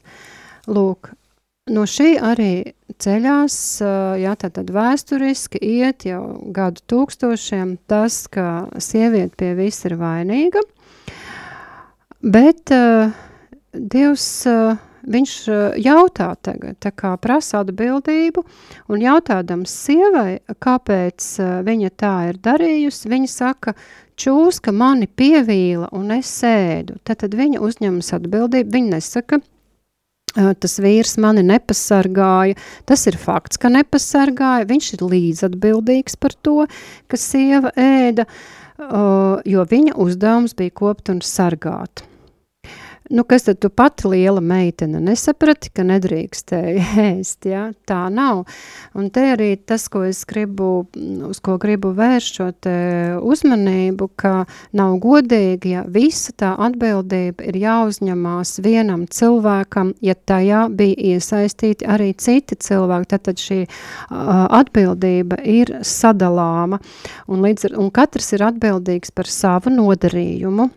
Lūk, 0.72 1.10
no 1.76 1.84
šī 1.84 2.14
arī 2.24 2.52
ceļās, 3.04 3.58
jā, 4.22 4.36
tātad 4.40 4.72
vēsturiski 4.72 5.60
iet 5.60 6.08
jau 6.08 6.22
gadu 6.56 6.84
tūkstošiem 6.88 7.76
tas, 7.92 8.24
ka 8.32 8.70
sieviete 8.80 9.36
pie 9.36 9.52
viss 9.60 9.84
ir 9.90 9.98
vainīga, 10.00 10.64
bet 12.24 12.72
uh, 12.72 13.12
Dievs, 13.76 14.30
uh, 14.48 14.80
viņš 15.08 15.36
jautā 15.84 16.32
tagad, 16.44 16.80
tā 16.84 16.96
kā 16.96 17.12
prasa 17.22 17.62
atbildību, 17.66 18.44
un 18.92 19.04
jautādams 19.04 19.76
sievai, 19.84 20.40
kāpēc 20.64 21.30
viņa 21.68 21.94
tā 22.00 22.16
ir 22.32 22.42
darījusi, 22.44 23.12
viņa 23.12 23.32
saka, 23.32 23.76
čūska 24.18 24.74
mani 24.74 25.08
pievīla 25.08 25.92
un 25.96 26.12
es 26.18 26.32
sēdu. 26.42 26.98
Tad, 27.06 27.22
tad 27.24 27.38
viņa 27.38 27.62
uzņemas 27.64 28.14
atbildību, 28.18 28.74
viņa 28.74 28.96
nesaka, 28.98 29.40
tas 30.34 30.78
vīrs 30.84 31.16
mani 31.22 31.46
nepasargāja. 31.48 32.58
Tas 32.90 33.08
ir 33.10 33.18
fakts, 33.22 33.60
ka 33.62 33.72
nepasargāja. 33.74 34.68
Viņš 34.70 34.92
ir 34.98 35.06
līdzatbildīgs 35.14 36.20
par 36.22 36.36
to, 36.46 36.68
ka 37.08 37.22
sieva 37.22 37.74
ēda, 37.78 38.28
jo 39.48 39.66
viņa 39.72 39.98
uzdevums 39.98 40.58
bija 40.58 40.76
kopt 40.84 41.14
un 41.14 41.24
sargāt. 41.26 42.06
Nu, 43.10 43.24
kas 43.24 43.44
tad 43.44 43.60
tu 43.60 43.70
pati 43.70 44.08
liela 44.08 44.42
meitene 44.44 45.00
nesaprati, 45.00 45.70
ka 45.72 45.84
nedrīkstēji 45.88 46.84
ēst, 47.08 47.46
ja? 47.48 47.68
tā 47.88 48.00
nav. 48.12 48.44
Un 48.98 49.08
te 49.14 49.24
arī 49.32 49.54
tas, 49.58 49.86
ko 49.92 50.02
es 50.08 50.24
gribu, 50.28 50.88
uz 51.30 51.40
ko 51.44 51.56
gribu 51.62 51.94
vērst 51.96 52.40
šo 52.40 52.50
te 52.66 52.76
uzmanību, 53.24 54.10
ka 54.20 54.34
nav 54.76 54.98
godīgi, 55.04 55.72
ja 55.78 55.84
visa 55.88 56.34
tā 56.36 56.52
atbildība 56.68 57.48
ir 57.48 57.60
jāuzņemās 57.62 58.58
vienam 58.66 59.06
cilvēkam, 59.08 59.94
ja 60.04 60.16
tajā 60.18 60.66
bija 60.76 61.16
iesaistīti 61.16 61.88
arī 61.88 62.12
citi 62.20 62.58
cilvēki, 62.68 63.12
tad, 63.14 63.24
tad 63.30 63.44
šī 63.44 63.62
atbildība 64.60 65.40
ir 65.48 65.78
sadalāma, 65.88 66.82
un, 67.28 67.46
līdz, 67.46 67.72
un 67.80 67.94
katrs 67.94 68.34
ir 68.36 68.44
atbildīgs 68.50 69.16
par 69.16 69.32
savu 69.32 69.72
nodarījumu, 69.72 70.68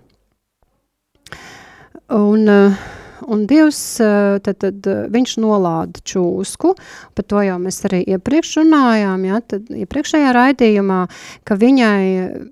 Un, 2.11 2.49
eh, 2.49 2.73
un 3.21 3.47
Dievs, 3.47 4.01
eh, 4.01 4.39
tad, 4.43 4.57
tad 4.59 4.87
eh, 4.91 5.05
viņš 5.15 5.37
nolāda 5.39 6.01
čūsku, 6.03 6.73
par 7.15 7.27
to 7.31 7.43
jau 7.47 7.59
mēs 7.63 7.79
arī 7.87 8.01
iepriekš 8.17 8.57
runājām, 8.59 9.27
ja, 9.29 9.39
tad 9.47 9.69
iepriekšējā 9.71 10.33
raidījumā, 10.35 11.05
ka 11.47 11.55
viņai 11.61 12.03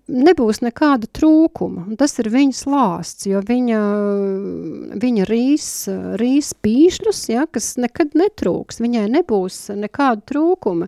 nebūs 0.06 0.62
nekāda 0.62 1.10
trūkuma, 1.10 1.88
un 1.90 1.98
tas 1.98 2.14
ir 2.22 2.30
viņas 2.30 2.62
lāsts, 2.70 3.26
jo 3.26 3.42
viņa, 3.48 3.80
viņa 5.02 5.26
rīs, 5.26 5.66
rīs 6.22 6.52
pīšļus, 6.62 7.24
ja, 7.34 7.48
kas 7.50 7.72
nekad 7.82 8.14
netrūks, 8.14 8.78
viņai 8.84 9.08
nebūs 9.18 9.64
nekāda 9.74 10.22
trūkuma. 10.30 10.86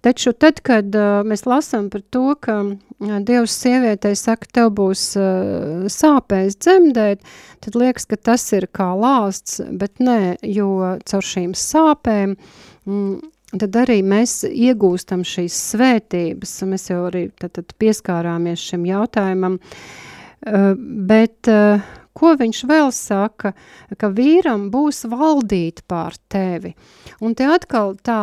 Taču 0.00 0.30
tad, 0.32 0.60
kad 0.62 0.94
uh, 0.94 1.24
mēs 1.26 1.42
lasām 1.48 1.88
par 1.90 2.04
to, 2.14 2.36
ka 2.38 2.60
uh, 2.62 3.14
Dievs 3.26 3.56
sievietei 3.58 4.14
saka, 4.18 4.46
tev 4.54 4.70
būs 4.78 5.02
uh, 5.18 5.88
sāpēs 5.90 6.58
dzemdēt, 6.62 7.24
tad 7.64 7.78
liekas, 7.78 8.06
ka 8.06 8.18
tas 8.30 8.44
ir 8.54 8.68
kā 8.70 8.92
lāsts, 8.94 9.58
bet 9.74 9.98
nē, 9.98 10.38
jo 10.46 10.70
caur 11.02 11.26
šīm 11.26 11.56
sāpēm 11.58 12.36
mm, 12.36 13.16
tad 13.58 13.78
arī 13.80 13.98
mēs 14.06 14.44
iegūstam 14.46 15.24
šīs 15.26 15.56
svētības, 15.72 16.52
un 16.62 16.74
mēs 16.76 16.90
jau 16.92 17.00
arī 17.08 17.28
tad, 17.40 17.56
tad 17.58 17.74
pieskārāmies 17.82 18.68
šim 18.70 18.84
jautājumam, 18.86 19.56
uh, 19.58 20.74
bet 21.10 21.50
uh, 21.50 21.82
ko 22.18 22.36
viņš 22.38 22.62
vēl 22.70 22.92
saka, 22.94 23.52
ka 23.98 24.12
vīram 24.14 24.68
būs 24.70 25.08
valdīt 25.10 25.82
pār 25.90 26.14
tevi. 26.30 26.74
Un 27.22 27.34
te 27.38 27.50
atkal 27.50 27.96
tā 28.02 28.20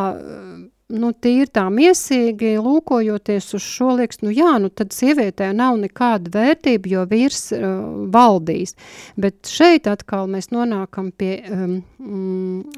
nu, 0.93 1.09
tīri 1.17 1.47
tā 1.49 1.63
miesīgi 1.73 2.55
lūkojoties 2.61 3.47
uz 3.57 3.63
šo, 3.65 3.95
liekas, 3.97 4.19
nu 4.21 4.29
jā, 4.33 4.51
nu 4.61 4.69
tad 4.69 4.93
sievietē 4.93 5.49
nav 5.57 5.79
nekāda 5.81 6.29
vērtība, 6.35 6.91
jo 6.91 7.05
vīrs 7.09 7.47
uh, 7.57 7.63
valdīs. 8.13 8.75
Bet 9.17 9.49
šeit 9.49 9.89
atkal 9.89 10.29
mēs 10.29 10.51
nonākam 10.53 11.09
pie, 11.09 11.39
um, 11.49 11.79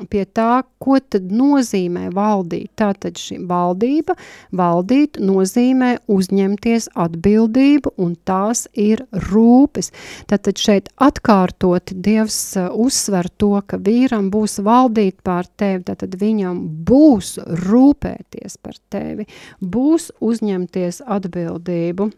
pie 0.08 0.24
tā, 0.24 0.64
ko 0.80 1.02
tad 1.04 1.28
nozīmē 1.36 2.08
valdīt. 2.16 2.72
Tātad 2.80 3.20
šī 3.20 3.42
valdība, 3.50 4.16
valdīt 4.56 5.20
nozīmē 5.20 5.98
uzņemties 6.08 6.90
atbildību, 6.96 7.92
un 8.00 8.16
tās 8.28 8.70
ir 8.72 9.04
rūpes. 9.28 9.92
Tātad 10.32 10.64
šeit 10.64 10.88
atkārtoti 10.96 12.00
Dievs 12.08 12.40
uh, 12.56 12.72
uzsver 12.72 13.28
to, 13.36 13.52
ka 13.68 13.82
vīram 13.84 14.32
būs 14.32 14.62
valdīt 14.64 15.20
pār 15.28 15.52
tevi, 15.60 15.84
tātad 15.92 16.16
viņam 16.24 16.64
būs 16.88 17.36
rūpes 17.68 17.97
rūpēties 17.98 18.58
par 18.62 18.78
tevi, 18.90 19.28
būs 19.62 20.12
uzņemties 20.22 21.02
atbildību. 21.06 22.12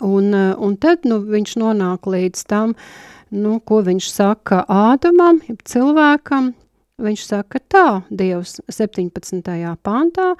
Un, 0.00 0.34
eh, 0.34 0.54
un 0.58 0.76
tad 0.76 1.04
nu, 1.04 1.20
viņš 1.20 1.56
nonāk 1.56 2.04
līdz 2.04 2.46
tam, 2.46 2.74
nu, 3.30 3.60
ko 3.60 3.82
viņš 3.82 4.10
saka 4.10 4.64
Ādamam, 4.68 5.40
cilvēkam. 5.64 6.54
Viņš 7.00 7.26
saka 7.26 7.58
tā, 7.68 8.04
Dievs 8.10 8.60
17. 8.68 9.76
pāntā, 9.82 10.36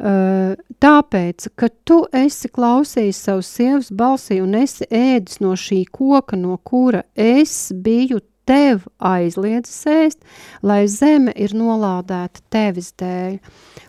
Uh, 0.00 0.56
tāpēc, 0.80 1.50
ka 1.60 1.68
tu 1.84 2.06
esi 2.10 2.48
klausījis 2.48 3.18
savu 3.20 3.42
sievas 3.44 3.90
balsī 3.92 4.40
un 4.40 4.54
esi 4.54 4.86
ēdis 4.88 5.42
no 5.42 5.52
šī 5.52 5.84
koka, 5.92 6.38
no 6.40 6.56
kura 6.56 7.02
es 7.14 7.70
biju 7.70 8.22
tev 8.50 8.86
aizliedzis 8.98 9.80
ēst, 9.86 10.22
lai 10.66 10.82
zeme 10.90 11.34
ir 11.38 11.54
nolādēta 11.54 12.42
tevis 12.50 12.90
dēļ. 12.98 13.38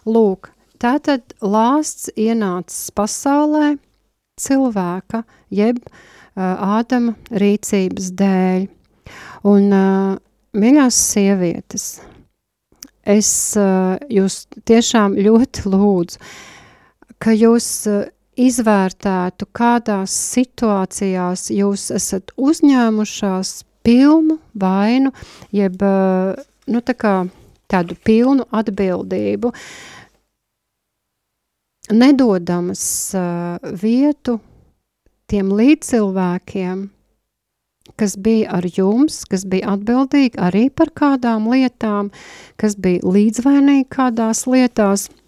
Lūk, 0.06 0.52
tātad 0.82 1.34
lāsts 1.42 2.12
ienācis 2.16 2.92
pasaulē 2.98 3.76
cilvēka, 4.42 5.24
jeb 5.54 5.82
uh, 5.82 6.78
Ādama 6.78 7.16
rīcības 7.32 8.14
dēļ. 8.22 8.70
Un, 9.50 9.68
uh, 9.74 10.16
mīļās 10.54 11.02
sievietes, 11.12 11.86
es 13.02 13.32
uh, 13.58 13.98
jūs 14.14 14.46
tiešām 14.70 15.18
ļoti 15.18 15.66
lūdzu, 15.74 16.22
ka 17.22 17.34
jūs 17.34 17.70
uh, 17.90 18.06
izvērtētu, 18.42 19.50
kādās 19.58 20.14
situācijās 20.36 21.50
jūs 21.54 21.90
esat 21.98 22.32
uzņēmušās 22.38 23.54
pilnu 23.84 24.38
vainu, 24.54 25.12
jeb 25.56 25.82
nu, 25.82 26.82
tā 26.86 26.96
kā, 26.98 27.16
tādu 27.72 27.98
pilnu 28.06 28.46
atbildību, 28.52 29.52
nedodamas 31.92 32.84
uh, 33.18 33.72
vietu 33.82 34.38
tiem 35.32 35.52
līdzcilvēkiem, 35.56 36.84
kas 38.00 38.16
bija 38.20 38.58
ar 38.60 38.68
jums, 38.68 39.24
kas 39.28 39.46
bija 39.48 39.74
atbildīgi 39.76 40.40
arī 40.40 40.68
par 40.70 40.92
kādām 40.96 41.50
lietām, 41.52 42.12
kas 42.60 42.78
bija 42.80 43.04
līdzvainīgi 43.08 43.90
kādās 43.92 44.46
lietās– 44.48 45.10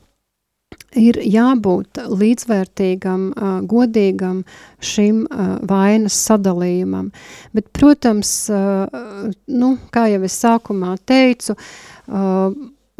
ir 0.99 1.19
jābūt 1.25 2.01
līdzvērtīgam, 2.09 3.29
godīgam 3.69 4.43
šim 4.83 5.23
vainas 5.69 6.17
sadalījumam. 6.27 7.11
Bet, 7.55 7.69
protams, 7.75 8.33
nu, 8.49 9.71
kā 9.93 10.07
jau 10.13 10.21
es 10.27 10.37
sākumā 10.43 10.97
teicu, 11.05 11.57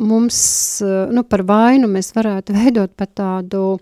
mums 0.04 0.40
nu, 1.14 1.28
par 1.30 1.46
vainu 1.50 1.92
mēs 1.92 2.14
varētu 2.16 2.56
veidot 2.62 2.96
pat 2.98 3.16
tādu 3.20 3.78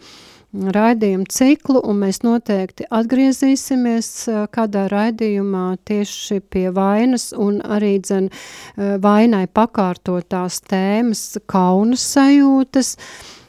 raidījumu 0.51 1.29
ciklu, 1.31 1.79
un 1.87 2.01
mēs 2.01 2.25
noteikti 2.25 2.83
atgriezīsimies 2.91 4.09
kādā 4.51 4.89
raidījumā 4.91 5.77
tieši 5.87 6.41
pie 6.51 6.65
vainas 6.75 7.29
un 7.31 7.61
arī 7.63 7.93
dzen 8.03 8.27
vainai 8.75 9.45
pakārtotās 9.47 10.59
tēmas 10.67 11.23
kaunas 11.47 12.03
sajūtas, 12.17 12.97
uh, 12.97 13.39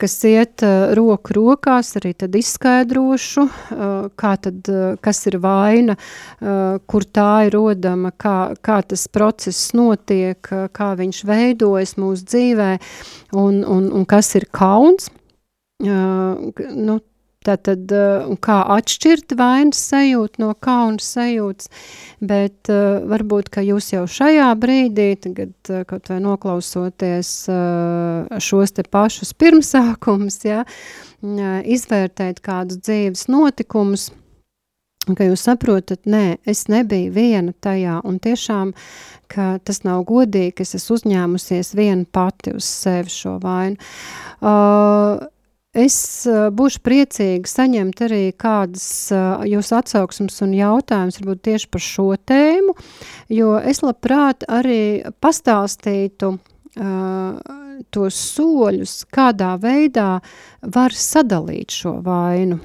kas 0.00 0.16
iet 0.28 0.62
eh, 0.66 0.92
roku 0.96 1.36
rokās, 1.36 1.92
arī 2.00 2.12
tad 2.18 2.36
izskaidrošu, 2.38 3.44
eh, 3.46 3.92
kā 4.18 4.32
tad, 4.42 4.70
kas 5.04 5.22
ir 5.30 5.38
vaina, 5.42 5.96
kur 6.88 7.04
tā 7.04 7.46
ir 7.46 7.54
rodama, 7.54 8.12
kā, 8.18 8.54
kā 8.64 8.80
tas 8.86 9.06
process 9.12 9.72
notiek, 9.76 10.38
kā 10.74 10.88
viņš 10.98 11.22
veidojas 11.28 11.96
mūsu 12.00 12.26
dzīvē 12.32 12.70
un, 13.38 13.62
un, 13.64 13.88
un 13.92 14.06
kas 14.08 14.34
ir 14.38 14.48
kauns. 14.54 15.10
Nu, 15.82 16.98
Tātad, 17.46 17.90
uh, 17.90 18.30
kā 18.42 18.60
atšķirt 18.76 19.34
vainas 19.38 19.80
sajūtu 19.90 20.42
no 20.42 20.52
kauna 20.62 21.02
sajūtas, 21.02 21.70
bet 22.22 22.70
uh, 22.70 23.02
varbūt, 23.10 23.50
ka 23.52 23.64
jūs 23.66 23.92
jau 23.94 24.04
šajā 24.06 24.48
brīdī, 24.62 25.08
tagad 25.24 25.54
uh, 25.72 25.82
kaut 25.88 26.10
vai 26.12 26.20
noklausoties 26.22 27.32
šos 28.42 28.74
te 28.76 28.84
pašus 28.86 29.32
pirmsākumus, 29.38 30.38
ja, 30.46 30.62
izvērtēt 31.22 32.40
kādus 32.44 32.80
dzīves 32.82 33.28
notikumus, 33.30 34.10
ka 35.10 35.26
jūs 35.26 35.42
saprotat, 35.48 36.04
nē, 36.06 36.38
es 36.48 36.66
nebiju 36.70 37.10
viena 37.14 37.54
tajā, 37.64 37.98
un 38.06 38.18
tiešām, 38.22 38.72
ka 39.32 39.56
tas 39.64 39.82
nav 39.86 40.04
godīgi, 40.08 40.54
ka 40.58 40.66
es 40.66 40.76
esmu 40.78 40.98
uzņēmusies 41.00 41.74
viena 41.78 42.06
pati 42.06 42.54
uz 42.56 42.68
sevi 42.68 43.12
šo 43.12 43.38
vainu. 43.42 43.78
Uh, 44.38 45.26
Es 45.72 46.26
uh, 46.28 46.50
būšu 46.52 46.82
priecīga 46.84 47.48
saņemt 47.48 48.02
arī 48.04 48.24
kādas 48.36 48.84
uh, 49.08 49.40
jūsu 49.48 49.78
atsauksmes 49.78 50.42
un 50.44 50.52
jautājumus, 50.52 51.16
varbūt 51.22 51.40
tieši 51.48 51.70
par 51.72 51.84
šo 51.86 52.08
tēmu, 52.28 52.74
jo 53.32 53.54
es 53.56 53.80
labprāt 53.80 54.44
arī 54.52 55.00
pastāstītu 55.24 56.34
uh, 56.36 57.40
tos 57.88 58.20
soļus, 58.34 58.98
kādā 59.16 59.54
veidā 59.64 60.10
var 60.76 60.92
sadalīt 60.92 61.72
šo 61.72 61.96
vainu 62.04 62.60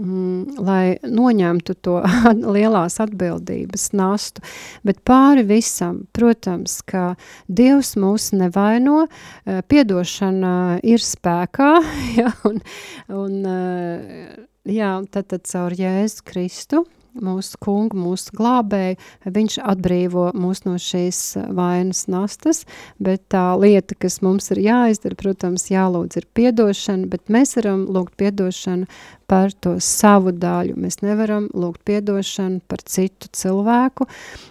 mm, 0.00 0.60
lai 0.64 0.98
noņemtu 1.04 1.76
to 1.84 1.98
lielās 2.56 2.98
atbildības 3.02 3.90
nastu. 3.96 4.44
Bet 4.86 5.02
pāri 5.06 5.44
visam, 5.48 6.04
protams, 6.16 6.80
ka 6.82 7.14
Dievs 7.48 7.94
mūs 8.00 8.30
nevaino, 8.36 9.04
eh, 9.44 9.60
piedošana 9.62 10.80
ir 10.82 11.04
spēkā, 11.04 11.72
ja, 12.20 12.32
un, 12.48 12.62
un 13.08 13.36
eh, 13.56 14.40
jā, 14.68 14.94
tad, 15.10 15.30
tad 15.34 15.46
caur 15.50 15.76
Jēzu 15.76 16.26
Kristu 16.26 16.86
mūsu 17.14 17.58
kungu, 17.62 17.98
mūsu 17.98 18.34
glābēju, 18.36 18.98
viņš 19.26 19.58
atbrīvo 19.72 20.30
mūs 20.38 20.64
no 20.66 20.76
šīs 20.80 21.22
vainas 21.56 22.06
nastas, 22.10 22.64
bet 23.02 23.24
tā 23.32 23.52
lieta, 23.60 23.96
kas 23.98 24.20
mums 24.24 24.50
ir 24.54 24.62
jāizdara, 24.64 25.18
protams, 25.18 25.68
jālūdz 25.72 26.20
ir 26.20 26.28
piedošana, 26.36 27.08
bet 27.10 27.32
mēs 27.32 27.56
varam 27.58 27.86
lūgt 27.90 28.16
piedošanu 28.20 28.88
par 29.30 29.52
to 29.62 29.76
savu 29.84 30.32
daļu. 30.34 30.74
Mēs 30.80 31.00
nevaram 31.04 31.46
lūgt 31.54 31.84
piedošanu 31.86 32.62
par 32.70 32.82
citu 32.82 33.30
cilvēku 33.36 34.08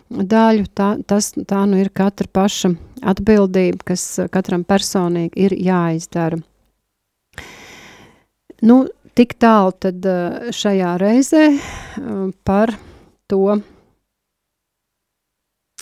daļu. 0.09 0.69
Tā, 0.75 0.93
tas, 1.07 1.33
tā 1.35 1.65
nu 1.67 1.81
ir 1.81 1.91
katra 1.91 2.29
paša 2.31 2.73
atbildība, 3.11 3.91
kas 3.91 4.05
katram 4.31 4.63
personīgi 4.67 5.47
ir 5.47 5.55
jāizdara. 5.55 6.39
Nu, 8.61 8.83
Tik 9.19 9.33
tālu 9.35 9.73
tad 9.83 10.05
eh, 10.07 10.51
šajā 10.55 10.93
reizē 11.01 11.41
eh, 11.51 12.19
par 12.47 12.71
to, 13.27 13.57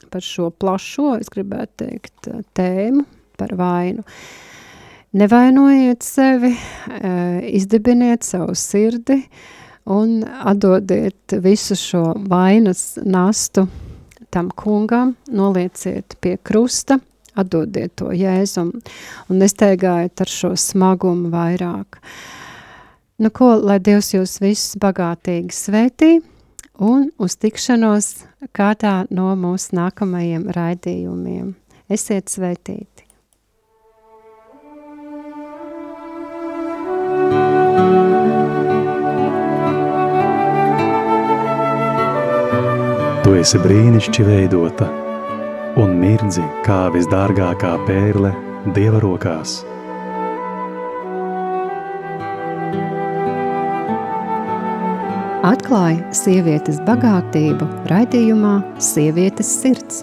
par 0.10 0.24
šo 0.26 0.48
plašo, 0.50 1.12
es 1.22 1.30
gribētu 1.30 1.84
teikt, 1.84 2.30
eh, 2.32 2.40
tēmu 2.58 3.04
par 3.38 3.54
vainu. 3.60 4.02
Nevainojiet 5.18 6.02
sevi, 6.04 6.50
izdibiniet 7.48 8.26
savu 8.28 8.56
sirdi 8.58 9.16
un 9.94 10.20
atdodiet 10.26 11.38
visu 11.42 11.78
šo 11.80 12.02
vainas 12.28 12.98
nastu 13.06 13.64
tam 14.34 14.50
kungam, 14.50 15.14
nolieciet 15.32 16.18
pie 16.22 16.36
krusta, 16.44 17.00
atdodiet 17.40 17.96
to 18.02 18.12
jēzum 18.18 18.74
un 18.76 19.40
nesteigājiet 19.42 20.26
ar 20.26 20.34
šo 20.34 20.52
smagumu 20.60 21.32
vairāk. 21.34 22.02
Uh, 22.02 22.37
Nu, 23.18 23.32
ko, 23.34 23.55
lai 23.65 23.80
Dievs 23.82 24.11
jūs 24.13 24.36
visus 24.38 24.76
bagātīgi 24.78 25.55
svētī 25.55 26.09
un 26.86 27.07
uz 27.18 27.34
tikšanos 27.41 28.09
kādā 28.53 29.07
no 29.09 29.32
mūsu 29.34 29.74
nākamajiem 29.74 30.43
raidījumiem. 30.53 31.55
Esiet 31.89 32.30
svētīti! 32.30 33.07
Tu 43.24 43.34
esi 43.39 43.63
brīnišķīgi 43.63 44.28
veidota 44.30 44.91
un 45.82 45.97
mirdzi 46.03 46.45
kā 46.70 46.84
visdārgākā 46.93 47.74
pērle 47.89 48.36
Dieva 48.78 49.01
rokās. 49.01 49.57
Atklāja 55.46 56.02
sievietes 56.16 56.80
bagātību 56.88 57.68
raidījumā 57.92 58.56
Sievietes 58.82 59.50
sirds. 59.62 60.02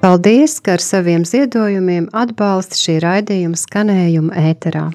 Paldies, 0.00 0.56
ka 0.64 0.74
ar 0.78 0.82
saviem 0.82 1.26
ziedojumiem 1.28 2.08
atbalsta 2.16 2.76
šī 2.76 2.98
raidījuma 3.04 3.60
skanējumu 3.60 4.32
ēterā. 4.32 4.88